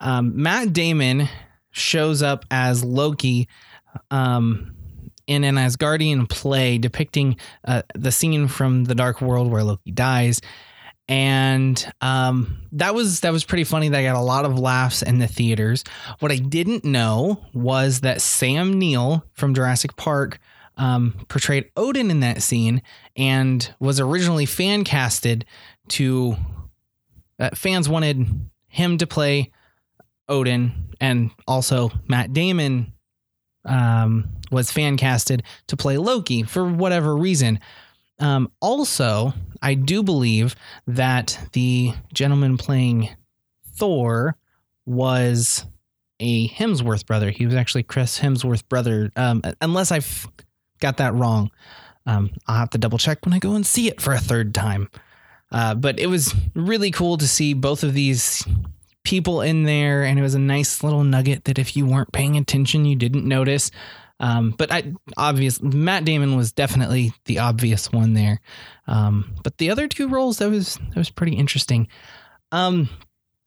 Um, 0.00 0.40
Matt 0.40 0.72
Damon 0.72 1.28
shows 1.70 2.22
up 2.22 2.44
as 2.50 2.84
Loki 2.84 3.48
um, 4.10 4.74
in 5.26 5.44
an 5.44 5.56
Asgardian 5.56 6.28
play 6.28 6.78
depicting 6.78 7.36
uh, 7.64 7.82
the 7.94 8.10
scene 8.10 8.48
from 8.48 8.84
the 8.84 8.94
Dark 8.94 9.20
World 9.20 9.50
where 9.50 9.62
Loki 9.62 9.92
dies. 9.92 10.40
And 11.08 11.90
um, 12.02 12.58
that 12.72 12.94
was 12.94 13.20
that 13.20 13.32
was 13.32 13.44
pretty 13.44 13.64
funny. 13.64 13.88
That 13.88 14.00
I 14.00 14.02
got 14.02 14.16
a 14.16 14.20
lot 14.20 14.44
of 14.44 14.58
laughs 14.58 15.02
in 15.02 15.18
the 15.18 15.26
theaters. 15.26 15.82
What 16.18 16.30
I 16.30 16.36
didn't 16.36 16.84
know 16.84 17.46
was 17.54 18.00
that 18.00 18.20
Sam 18.20 18.78
Neill 18.78 19.24
from 19.32 19.54
Jurassic 19.54 19.96
Park 19.96 20.38
um, 20.76 21.14
portrayed 21.28 21.70
Odin 21.78 22.10
in 22.10 22.20
that 22.20 22.42
scene 22.42 22.82
and 23.16 23.74
was 23.80 24.00
originally 24.00 24.44
fan 24.44 24.84
casted 24.84 25.46
to. 25.88 26.36
Uh, 27.40 27.50
fans 27.54 27.88
wanted 27.88 28.26
him 28.66 28.98
to 28.98 29.06
play 29.06 29.52
Odin, 30.28 30.72
and 31.00 31.30
also 31.46 31.90
Matt 32.06 32.32
Damon 32.32 32.92
um, 33.64 34.28
was 34.50 34.70
fan 34.70 34.96
casted 34.96 35.42
to 35.68 35.76
play 35.76 35.96
Loki 35.96 36.42
for 36.42 36.66
whatever 36.66 37.16
reason. 37.16 37.60
Um, 38.18 38.50
also, 38.60 39.32
I 39.62 39.74
do 39.74 40.02
believe 40.02 40.56
that 40.86 41.38
the 41.52 41.92
gentleman 42.12 42.56
playing 42.56 43.10
Thor 43.76 44.36
was 44.86 45.66
a 46.20 46.48
Hemsworth 46.48 47.06
brother. 47.06 47.30
He 47.30 47.46
was 47.46 47.54
actually 47.54 47.84
Chris 47.84 48.18
Hemsworth 48.18 48.68
brother, 48.68 49.12
um, 49.14 49.42
unless 49.60 49.92
I've 49.92 50.26
got 50.80 50.96
that 50.96 51.14
wrong. 51.14 51.50
Um, 52.06 52.30
I'll 52.46 52.56
have 52.56 52.70
to 52.70 52.78
double 52.78 52.98
check 52.98 53.24
when 53.24 53.34
I 53.34 53.38
go 53.38 53.54
and 53.54 53.66
see 53.66 53.88
it 53.88 54.00
for 54.00 54.14
a 54.14 54.18
third 54.18 54.54
time. 54.54 54.88
Uh, 55.52 55.74
but 55.74 55.98
it 55.98 56.08
was 56.08 56.34
really 56.54 56.90
cool 56.90 57.18
to 57.18 57.28
see 57.28 57.54
both 57.54 57.82
of 57.82 57.94
these 57.94 58.44
people 59.08 59.40
in 59.40 59.62
there, 59.62 60.04
and 60.04 60.18
it 60.18 60.22
was 60.22 60.34
a 60.34 60.38
nice 60.38 60.82
little 60.82 61.02
nugget 61.02 61.44
that 61.44 61.58
if 61.58 61.74
you 61.78 61.86
weren't 61.86 62.12
paying 62.12 62.36
attention, 62.36 62.84
you 62.84 62.94
didn't 62.94 63.24
notice. 63.24 63.70
Um, 64.20 64.50
but 64.50 64.70
I 64.70 64.92
obvious 65.16 65.62
Matt 65.62 66.04
Damon 66.04 66.36
was 66.36 66.52
definitely 66.52 67.14
the 67.24 67.38
obvious 67.38 67.90
one 67.90 68.12
there. 68.12 68.42
Um, 68.86 69.34
but 69.42 69.56
the 69.56 69.70
other 69.70 69.88
two 69.88 70.08
roles 70.08 70.38
that 70.38 70.50
was 70.50 70.76
that 70.76 70.96
was 70.96 71.08
pretty 71.08 71.36
interesting. 71.36 71.88
Um, 72.52 72.90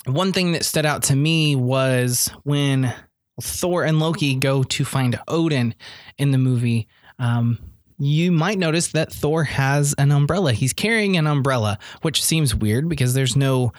one 0.06 0.34
thing 0.34 0.54
that 0.54 0.66
stood 0.66 0.86
out 0.86 1.04
to 1.04 1.16
me 1.16 1.56
was 1.56 2.32
when 2.42 2.92
Thor 3.40 3.84
and 3.84 4.00
Loki 4.00 4.34
go 4.34 4.64
to 4.64 4.84
find 4.84 5.20
Odin 5.28 5.76
in 6.18 6.32
the 6.32 6.40
movie. 6.40 6.88
Um, 7.20 7.60
you 8.00 8.32
might 8.32 8.58
notice 8.58 8.94
that 8.94 9.14
Thor 9.14 9.44
has 9.44 9.94
an 10.00 10.12
umbrella. 10.12 10.54
He's 10.54 10.74
carrying 10.74 11.18
an 11.18 11.28
umbrella, 11.28 11.78
which 12.02 12.24
seems 12.24 12.56
weird 12.56 12.90
because 12.90 13.14
there's 13.14 13.36
no 13.36 13.74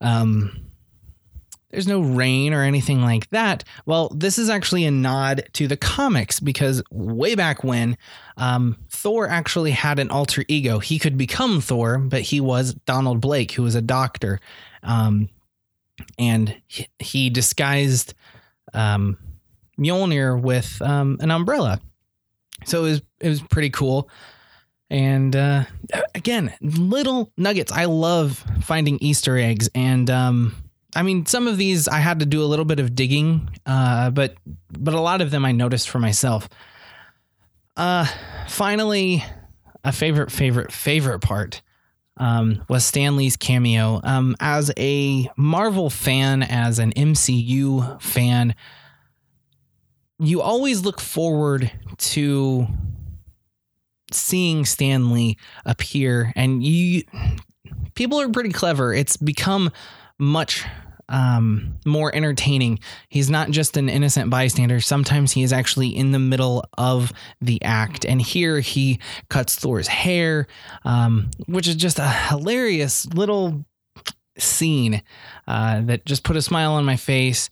um, 0.00 0.69
there's 1.70 1.86
no 1.86 2.00
rain 2.00 2.52
or 2.52 2.62
anything 2.62 3.02
like 3.02 3.30
that. 3.30 3.64
Well, 3.86 4.08
this 4.14 4.38
is 4.38 4.50
actually 4.50 4.84
a 4.84 4.90
nod 4.90 5.48
to 5.54 5.68
the 5.68 5.76
comics 5.76 6.40
because 6.40 6.82
way 6.90 7.34
back 7.34 7.62
when, 7.62 7.96
um, 8.36 8.76
Thor 8.88 9.28
actually 9.28 9.70
had 9.70 9.98
an 9.98 10.10
alter 10.10 10.44
ego. 10.48 10.78
He 10.78 10.98
could 10.98 11.16
become 11.16 11.60
Thor, 11.60 11.98
but 11.98 12.22
he 12.22 12.40
was 12.40 12.74
Donald 12.74 13.20
Blake, 13.20 13.52
who 13.52 13.62
was 13.62 13.74
a 13.74 13.82
doctor. 13.82 14.40
Um, 14.82 15.28
and 16.18 16.60
he, 16.66 16.88
he 16.98 17.30
disguised 17.30 18.14
um, 18.74 19.18
Mjolnir 19.78 20.40
with 20.40 20.80
um, 20.82 21.18
an 21.20 21.30
umbrella. 21.30 21.80
So 22.64 22.80
it 22.80 22.90
was 22.90 23.02
it 23.20 23.28
was 23.28 23.42
pretty 23.42 23.70
cool. 23.70 24.10
And 24.90 25.36
uh, 25.36 25.64
again, 26.14 26.52
little 26.60 27.32
nuggets. 27.36 27.70
I 27.70 27.84
love 27.84 28.44
finding 28.62 28.98
Easter 29.00 29.38
eggs, 29.38 29.70
and 29.74 30.10
um, 30.10 30.54
I 30.94 31.02
mean, 31.02 31.26
some 31.26 31.46
of 31.46 31.56
these 31.56 31.88
I 31.88 31.98
had 31.98 32.20
to 32.20 32.26
do 32.26 32.42
a 32.42 32.46
little 32.46 32.64
bit 32.64 32.80
of 32.80 32.94
digging, 32.94 33.48
uh, 33.66 34.10
but 34.10 34.34
but 34.70 34.94
a 34.94 35.00
lot 35.00 35.20
of 35.20 35.30
them 35.30 35.44
I 35.44 35.52
noticed 35.52 35.88
for 35.88 35.98
myself. 35.98 36.48
Uh, 37.76 38.06
finally, 38.48 39.24
a 39.84 39.92
favorite, 39.92 40.30
favorite, 40.30 40.72
favorite 40.72 41.20
part 41.20 41.62
um, 42.16 42.62
was 42.68 42.84
Stan 42.84 43.16
Lee's 43.16 43.36
cameo. 43.36 44.00
Um, 44.02 44.36
as 44.40 44.70
a 44.76 45.30
Marvel 45.36 45.90
fan, 45.90 46.42
as 46.42 46.78
an 46.78 46.92
MCU 46.92 48.00
fan, 48.02 48.54
you 50.18 50.42
always 50.42 50.82
look 50.82 51.00
forward 51.00 51.72
to 51.96 52.66
seeing 54.12 54.66
Stanley 54.66 55.38
appear, 55.64 56.32
and 56.36 56.62
you 56.62 57.04
people 57.94 58.20
are 58.20 58.28
pretty 58.28 58.50
clever. 58.50 58.92
It's 58.92 59.16
become 59.16 59.70
much 60.18 60.64
um, 61.10 61.74
more 61.84 62.14
entertaining. 62.14 62.78
He's 63.08 63.28
not 63.28 63.50
just 63.50 63.76
an 63.76 63.88
innocent 63.88 64.30
bystander. 64.30 64.80
Sometimes 64.80 65.32
he 65.32 65.42
is 65.42 65.52
actually 65.52 65.88
in 65.88 66.12
the 66.12 66.18
middle 66.18 66.64
of 66.78 67.12
the 67.40 67.62
act. 67.62 68.06
And 68.06 68.22
here 68.22 68.60
he 68.60 69.00
cuts 69.28 69.56
Thor's 69.56 69.88
hair, 69.88 70.46
um, 70.84 71.30
which 71.46 71.68
is 71.68 71.74
just 71.74 71.98
a 71.98 72.08
hilarious 72.08 73.06
little 73.06 73.64
scene 74.38 75.02
uh, 75.46 75.82
that 75.82 76.06
just 76.06 76.22
put 76.22 76.36
a 76.36 76.42
smile 76.42 76.72
on 76.72 76.84
my 76.84 76.96
face. 76.96 77.50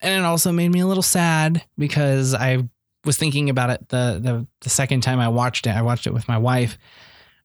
And 0.00 0.22
it 0.22 0.26
also 0.26 0.52
made 0.52 0.68
me 0.68 0.80
a 0.80 0.86
little 0.86 1.02
sad 1.02 1.64
because 1.78 2.34
I 2.34 2.68
was 3.04 3.16
thinking 3.16 3.48
about 3.48 3.70
it 3.70 3.88
the, 3.88 4.18
the, 4.20 4.46
the 4.60 4.70
second 4.70 5.02
time 5.02 5.20
I 5.20 5.28
watched 5.28 5.66
it. 5.66 5.70
I 5.70 5.82
watched 5.82 6.06
it 6.06 6.12
with 6.12 6.28
my 6.28 6.38
wife. 6.38 6.76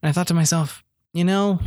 And 0.02 0.10
I 0.10 0.12
thought 0.12 0.28
to 0.28 0.34
myself, 0.34 0.84
you 1.14 1.24
know, 1.24 1.60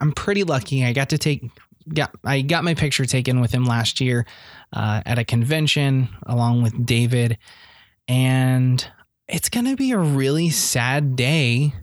I'm 0.00 0.12
pretty 0.12 0.44
lucky. 0.44 0.84
I 0.84 0.92
got 0.92 1.10
to 1.10 1.18
take 1.18 1.50
got 1.88 2.14
I 2.24 2.42
got 2.42 2.64
my 2.64 2.74
picture 2.74 3.04
taken 3.04 3.40
with 3.40 3.52
him 3.52 3.64
last 3.64 4.00
year 4.00 4.26
uh, 4.72 5.02
at 5.06 5.18
a 5.18 5.24
convention 5.24 6.08
along 6.26 6.62
with 6.62 6.86
David, 6.86 7.38
and 8.08 8.86
it's 9.28 9.48
gonna 9.48 9.76
be 9.76 9.92
a 9.92 9.98
really 9.98 10.50
sad 10.50 11.16
day 11.16 11.74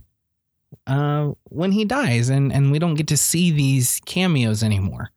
uh, 0.86 1.32
when 1.44 1.72
he 1.72 1.86
dies, 1.86 2.30
and 2.30 2.52
and 2.54 2.72
we 2.72 2.80
don't 2.80 2.96
get 2.96 3.08
to 3.08 3.18
see 3.18 3.52
these 3.52 4.02
cameos 4.06 4.64
anymore. 4.64 5.12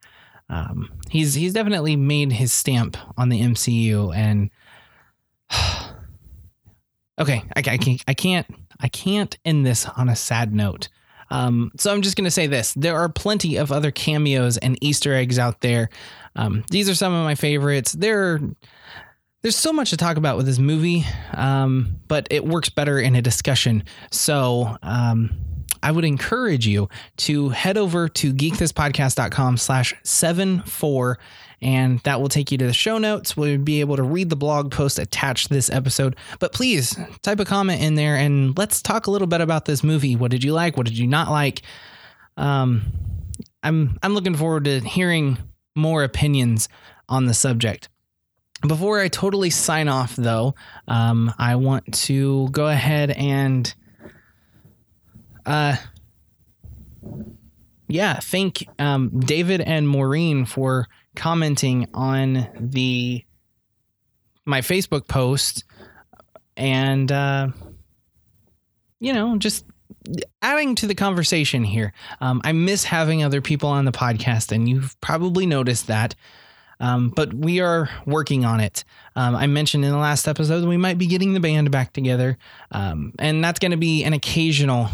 Um, 0.48 0.90
he's 1.10 1.34
he's 1.34 1.52
definitely 1.52 1.96
made 1.96 2.32
his 2.32 2.52
stamp 2.52 2.96
on 3.16 3.28
the 3.28 3.40
MCU, 3.40 4.14
and 4.14 4.50
okay, 7.18 7.42
I, 7.56 7.58
I 7.58 7.76
can't 7.78 8.04
I 8.08 8.14
can't 8.14 8.46
I 8.80 8.88
can't 8.88 9.38
end 9.44 9.64
this 9.64 9.86
on 9.86 10.08
a 10.08 10.16
sad 10.16 10.52
note. 10.52 10.88
Um, 11.30 11.70
so 11.76 11.92
I'm 11.92 12.02
just 12.02 12.16
going 12.16 12.24
to 12.24 12.30
say 12.30 12.46
this 12.46 12.74
there 12.74 12.96
are 12.96 13.08
plenty 13.08 13.56
of 13.56 13.72
other 13.72 13.90
cameos 13.90 14.56
and 14.58 14.76
Easter 14.82 15.14
eggs 15.14 15.38
out 15.38 15.60
there. 15.60 15.88
Um, 16.36 16.64
these 16.70 16.88
are 16.88 16.94
some 16.94 17.12
of 17.12 17.24
my 17.24 17.34
favorites. 17.34 17.92
There, 17.92 18.40
there's 19.42 19.56
so 19.56 19.72
much 19.72 19.90
to 19.90 19.96
talk 19.96 20.16
about 20.16 20.36
with 20.36 20.46
this 20.46 20.58
movie, 20.58 21.04
um, 21.34 22.00
but 22.08 22.26
it 22.30 22.44
works 22.44 22.68
better 22.68 22.98
in 22.98 23.14
a 23.14 23.22
discussion. 23.22 23.84
So, 24.10 24.76
um, 24.82 25.30
I 25.82 25.92
would 25.92 26.04
encourage 26.04 26.66
you 26.66 26.88
to 27.18 27.48
head 27.50 27.78
over 27.78 28.08
to 28.08 28.34
geekthispodcast.com 28.34 29.56
slash 29.56 29.94
seven 30.02 30.60
four 30.62 31.18
and 31.62 32.00
that 32.00 32.20
will 32.20 32.28
take 32.28 32.50
you 32.50 32.58
to 32.58 32.66
the 32.66 32.72
show 32.72 32.98
notes. 32.98 33.36
We'll 33.36 33.58
be 33.58 33.80
able 33.80 33.96
to 33.96 34.02
read 34.02 34.30
the 34.30 34.36
blog 34.36 34.70
post 34.70 34.98
attached 34.98 35.48
to 35.48 35.54
this 35.54 35.70
episode. 35.70 36.16
But 36.38 36.52
please 36.52 36.98
type 37.22 37.40
a 37.40 37.44
comment 37.44 37.82
in 37.82 37.94
there 37.94 38.16
and 38.16 38.56
let's 38.56 38.80
talk 38.82 39.06
a 39.06 39.10
little 39.10 39.28
bit 39.28 39.40
about 39.40 39.64
this 39.64 39.84
movie. 39.84 40.16
What 40.16 40.30
did 40.30 40.42
you 40.42 40.52
like? 40.52 40.76
What 40.76 40.86
did 40.86 40.98
you 40.98 41.06
not 41.06 41.30
like? 41.30 41.62
Um, 42.36 42.82
I'm 43.62 43.98
I'm 44.02 44.14
looking 44.14 44.34
forward 44.34 44.64
to 44.64 44.80
hearing 44.80 45.38
more 45.76 46.02
opinions 46.02 46.68
on 47.08 47.26
the 47.26 47.34
subject. 47.34 47.88
Before 48.66 49.00
I 49.00 49.08
totally 49.08 49.50
sign 49.50 49.88
off, 49.88 50.16
though, 50.16 50.54
um, 50.86 51.32
I 51.38 51.56
want 51.56 51.94
to 51.94 52.50
go 52.50 52.68
ahead 52.68 53.10
and, 53.10 53.74
uh, 55.46 55.76
yeah, 57.88 58.20
thank 58.20 58.68
um, 58.78 59.18
David 59.20 59.62
and 59.62 59.88
Maureen 59.88 60.44
for 60.44 60.88
commenting 61.16 61.88
on 61.94 62.48
the 62.58 63.24
my 64.44 64.60
Facebook 64.60 65.06
post 65.06 65.64
and 66.56 67.10
uh, 67.10 67.48
you 68.98 69.12
know 69.12 69.36
just 69.38 69.64
adding 70.42 70.74
to 70.76 70.86
the 70.86 70.94
conversation 70.94 71.64
here. 71.64 71.92
Um, 72.20 72.40
I 72.44 72.52
miss 72.52 72.84
having 72.84 73.22
other 73.22 73.40
people 73.40 73.68
on 73.68 73.84
the 73.84 73.92
podcast, 73.92 74.52
and 74.52 74.68
you've 74.68 74.98
probably 75.00 75.46
noticed 75.46 75.86
that. 75.88 76.14
Um, 76.80 77.10
but 77.10 77.34
we 77.34 77.60
are 77.60 77.90
working 78.06 78.46
on 78.46 78.60
it. 78.60 78.84
Um, 79.14 79.36
I 79.36 79.46
mentioned 79.46 79.84
in 79.84 79.90
the 79.90 79.98
last 79.98 80.26
episode 80.26 80.66
we 80.66 80.78
might 80.78 80.96
be 80.96 81.06
getting 81.06 81.34
the 81.34 81.40
band 81.40 81.70
back 81.70 81.92
together, 81.92 82.38
um, 82.70 83.12
and 83.18 83.44
that's 83.44 83.58
going 83.58 83.72
to 83.72 83.76
be 83.76 84.02
an 84.04 84.14
occasional 84.14 84.88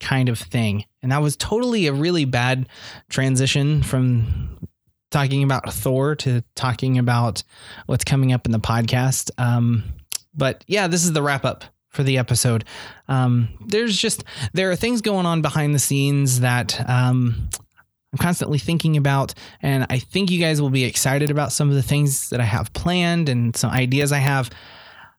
kind 0.00 0.28
of 0.28 0.38
thing. 0.38 0.84
And 1.02 1.12
that 1.12 1.20
was 1.20 1.36
totally 1.36 1.86
a 1.86 1.92
really 1.92 2.24
bad 2.24 2.68
transition 3.10 3.82
from 3.82 4.58
talking 5.10 5.42
about 5.42 5.72
Thor 5.72 6.14
to 6.16 6.42
talking 6.54 6.98
about 6.98 7.42
what's 7.86 8.04
coming 8.04 8.32
up 8.32 8.46
in 8.46 8.52
the 8.52 8.60
podcast. 8.60 9.30
Um, 9.38 9.84
but 10.34 10.64
yeah, 10.66 10.86
this 10.86 11.04
is 11.04 11.12
the 11.12 11.22
wrap 11.22 11.44
up 11.44 11.64
for 11.88 12.02
the 12.02 12.18
episode. 12.18 12.64
Um, 13.08 13.48
there's 13.66 13.96
just 13.96 14.24
there 14.52 14.70
are 14.70 14.76
things 14.76 15.00
going 15.00 15.26
on 15.26 15.42
behind 15.42 15.74
the 15.74 15.78
scenes 15.78 16.40
that 16.40 16.78
um, 16.88 17.48
I'm 18.12 18.18
constantly 18.18 18.58
thinking 18.58 18.96
about, 18.96 19.34
and 19.62 19.86
I 19.90 19.98
think 19.98 20.30
you 20.30 20.38
guys 20.38 20.62
will 20.62 20.70
be 20.70 20.84
excited 20.84 21.30
about 21.30 21.52
some 21.52 21.68
of 21.68 21.74
the 21.74 21.82
things 21.82 22.30
that 22.30 22.40
I 22.40 22.44
have 22.44 22.72
planned 22.72 23.28
and 23.28 23.56
some 23.56 23.70
ideas 23.70 24.12
I 24.12 24.18
have. 24.18 24.50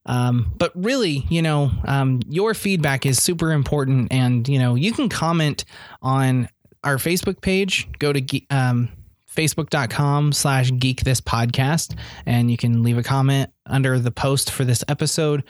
Um, 0.05 0.53
but 0.57 0.71
really, 0.75 1.25
you 1.29 1.41
know, 1.41 1.71
um, 1.85 2.21
your 2.27 2.53
feedback 2.53 3.05
is 3.05 3.21
super 3.21 3.51
important, 3.51 4.11
and 4.11 4.47
you 4.47 4.57
know, 4.57 4.75
you 4.75 4.91
can 4.91 5.09
comment 5.09 5.65
on 6.01 6.47
our 6.83 6.95
Facebook 6.95 7.41
page. 7.41 7.87
Go 7.99 8.13
to 8.13 8.41
um, 8.49 8.89
facebook.com 9.35 10.33
slash 10.33 10.71
geek 10.77 11.03
this 11.03 11.21
podcast 11.21 11.97
and 12.25 12.49
you 12.49 12.57
can 12.57 12.83
leave 12.83 12.97
a 12.97 13.03
comment 13.03 13.51
under 13.65 13.99
the 13.99 14.11
post 14.11 14.51
for 14.51 14.65
this 14.65 14.83
episode. 14.87 15.43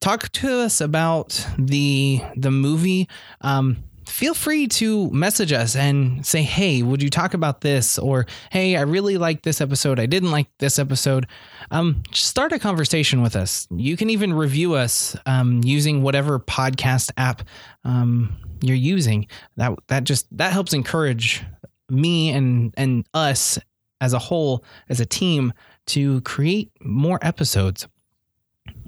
Talk 0.00 0.30
to 0.32 0.60
us 0.60 0.80
about 0.80 1.44
the 1.58 2.20
the 2.36 2.50
movie. 2.50 3.08
Um, 3.40 3.82
feel 4.06 4.32
free 4.32 4.66
to 4.66 5.10
message 5.10 5.52
us 5.52 5.76
and 5.76 6.24
say 6.24 6.42
hey 6.42 6.82
would 6.82 7.02
you 7.02 7.10
talk 7.10 7.34
about 7.34 7.60
this? 7.62 7.98
Or 7.98 8.26
hey 8.50 8.76
i 8.76 8.82
really 8.82 9.18
like 9.18 9.42
this 9.42 9.60
episode. 9.60 9.98
I 9.98 10.06
didn't 10.06 10.30
like 10.30 10.48
this 10.58 10.78
episode. 10.78 11.26
Um, 11.70 12.02
start 12.12 12.52
a 12.52 12.58
conversation 12.58 13.22
with 13.22 13.34
us. 13.34 13.66
You 13.70 13.96
can 13.96 14.10
even 14.10 14.32
review 14.32 14.74
us 14.74 15.16
um, 15.26 15.62
using 15.64 16.02
whatever 16.02 16.38
podcast 16.38 17.10
app 17.16 17.42
um, 17.84 18.36
you're 18.60 18.76
using. 18.76 19.26
That 19.56 19.72
that 19.88 20.04
just 20.04 20.26
that 20.36 20.52
helps 20.52 20.72
encourage 20.72 21.44
me 21.90 22.30
and 22.30 22.74
and 22.76 23.06
us 23.14 23.58
as 24.00 24.12
a 24.12 24.18
whole 24.18 24.64
as 24.88 25.00
a 25.00 25.06
team 25.06 25.52
to 25.86 26.20
create 26.22 26.70
more 26.80 27.18
episodes. 27.22 27.88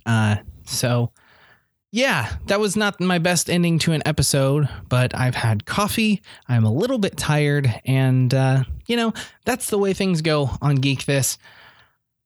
Uh, 0.06 0.36
so, 0.64 1.10
yeah, 1.90 2.36
that 2.46 2.60
was 2.60 2.76
not 2.76 3.00
my 3.00 3.18
best 3.18 3.50
ending 3.50 3.78
to 3.80 3.92
an 3.92 4.02
episode, 4.06 4.68
but 4.88 5.14
I've 5.14 5.34
had 5.34 5.66
coffee. 5.66 6.22
I'm 6.48 6.64
a 6.64 6.72
little 6.72 6.98
bit 6.98 7.16
tired, 7.16 7.80
and 7.84 8.32
uh, 8.32 8.64
you 8.86 8.96
know 8.96 9.12
that's 9.44 9.70
the 9.70 9.78
way 9.78 9.92
things 9.92 10.22
go 10.22 10.50
on 10.62 10.76
Geek 10.76 11.04
This. 11.06 11.38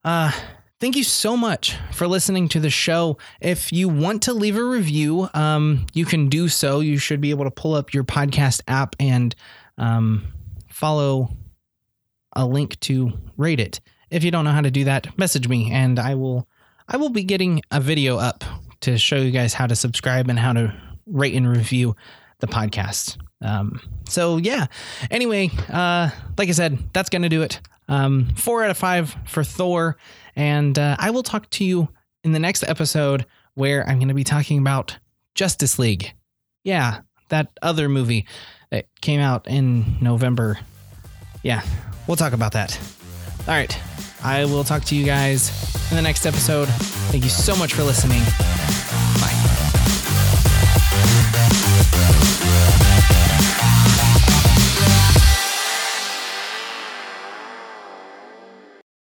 Uh, 0.04 0.32
thank 0.80 0.96
you 0.96 1.04
so 1.04 1.34
much 1.34 1.78
for 1.92 2.06
listening 2.06 2.48
to 2.48 2.60
the 2.60 2.68
show. 2.68 3.16
If 3.40 3.72
you 3.72 3.88
want 3.88 4.22
to 4.24 4.34
leave 4.34 4.58
a 4.58 4.64
review, 4.64 5.30
um, 5.32 5.86
you 5.94 6.04
can 6.04 6.28
do 6.28 6.48
so. 6.48 6.80
You 6.80 6.98
should 6.98 7.22
be 7.22 7.30
able 7.30 7.44
to 7.44 7.50
pull 7.50 7.74
up 7.74 7.94
your 7.94 8.04
podcast 8.04 8.60
app 8.68 8.94
and 9.00 9.34
um, 9.78 10.33
follow 10.74 11.30
a 12.32 12.44
link 12.44 12.78
to 12.80 13.12
rate 13.36 13.60
it. 13.60 13.80
If 14.10 14.24
you 14.24 14.30
don't 14.30 14.44
know 14.44 14.50
how 14.50 14.60
to 14.60 14.70
do 14.70 14.84
that, 14.84 15.16
message 15.16 15.48
me, 15.48 15.70
and 15.70 15.98
I 15.98 16.16
will. 16.16 16.48
I 16.86 16.98
will 16.98 17.08
be 17.08 17.24
getting 17.24 17.62
a 17.70 17.80
video 17.80 18.18
up 18.18 18.44
to 18.80 18.98
show 18.98 19.16
you 19.16 19.30
guys 19.30 19.54
how 19.54 19.66
to 19.66 19.74
subscribe 19.74 20.28
and 20.28 20.38
how 20.38 20.52
to 20.52 20.74
rate 21.06 21.34
and 21.34 21.48
review 21.48 21.96
the 22.40 22.46
podcast. 22.46 23.16
Um, 23.40 23.80
so 24.06 24.36
yeah. 24.36 24.66
Anyway, 25.10 25.50
uh, 25.70 26.10
like 26.36 26.48
I 26.48 26.52
said, 26.52 26.78
that's 26.92 27.08
gonna 27.08 27.30
do 27.30 27.42
it. 27.42 27.60
Um, 27.88 28.34
four 28.34 28.64
out 28.64 28.70
of 28.70 28.76
five 28.76 29.16
for 29.26 29.44
Thor, 29.44 29.96
and 30.36 30.78
uh, 30.78 30.96
I 30.98 31.10
will 31.10 31.22
talk 31.22 31.48
to 31.50 31.64
you 31.64 31.88
in 32.24 32.32
the 32.32 32.38
next 32.38 32.64
episode 32.64 33.24
where 33.54 33.88
I'm 33.88 34.00
gonna 34.00 34.12
be 34.12 34.24
talking 34.24 34.58
about 34.58 34.98
Justice 35.34 35.78
League. 35.78 36.12
Yeah, 36.64 37.00
that 37.28 37.48
other 37.62 37.88
movie 37.88 38.26
that 38.74 38.86
came 39.00 39.20
out 39.20 39.46
in 39.46 39.98
November. 40.00 40.58
Yeah, 41.42 41.62
we'll 42.08 42.16
talk 42.16 42.32
about 42.32 42.52
that. 42.52 42.78
All 43.40 43.54
right. 43.54 43.78
I 44.24 44.46
will 44.46 44.64
talk 44.64 44.84
to 44.84 44.96
you 44.96 45.04
guys 45.04 45.50
in 45.90 45.96
the 45.96 46.02
next 46.02 46.26
episode. 46.26 46.66
Thank 47.10 47.24
you 47.24 47.30
so 47.30 47.54
much 47.54 47.74
for 47.74 47.82
listening. 47.82 48.22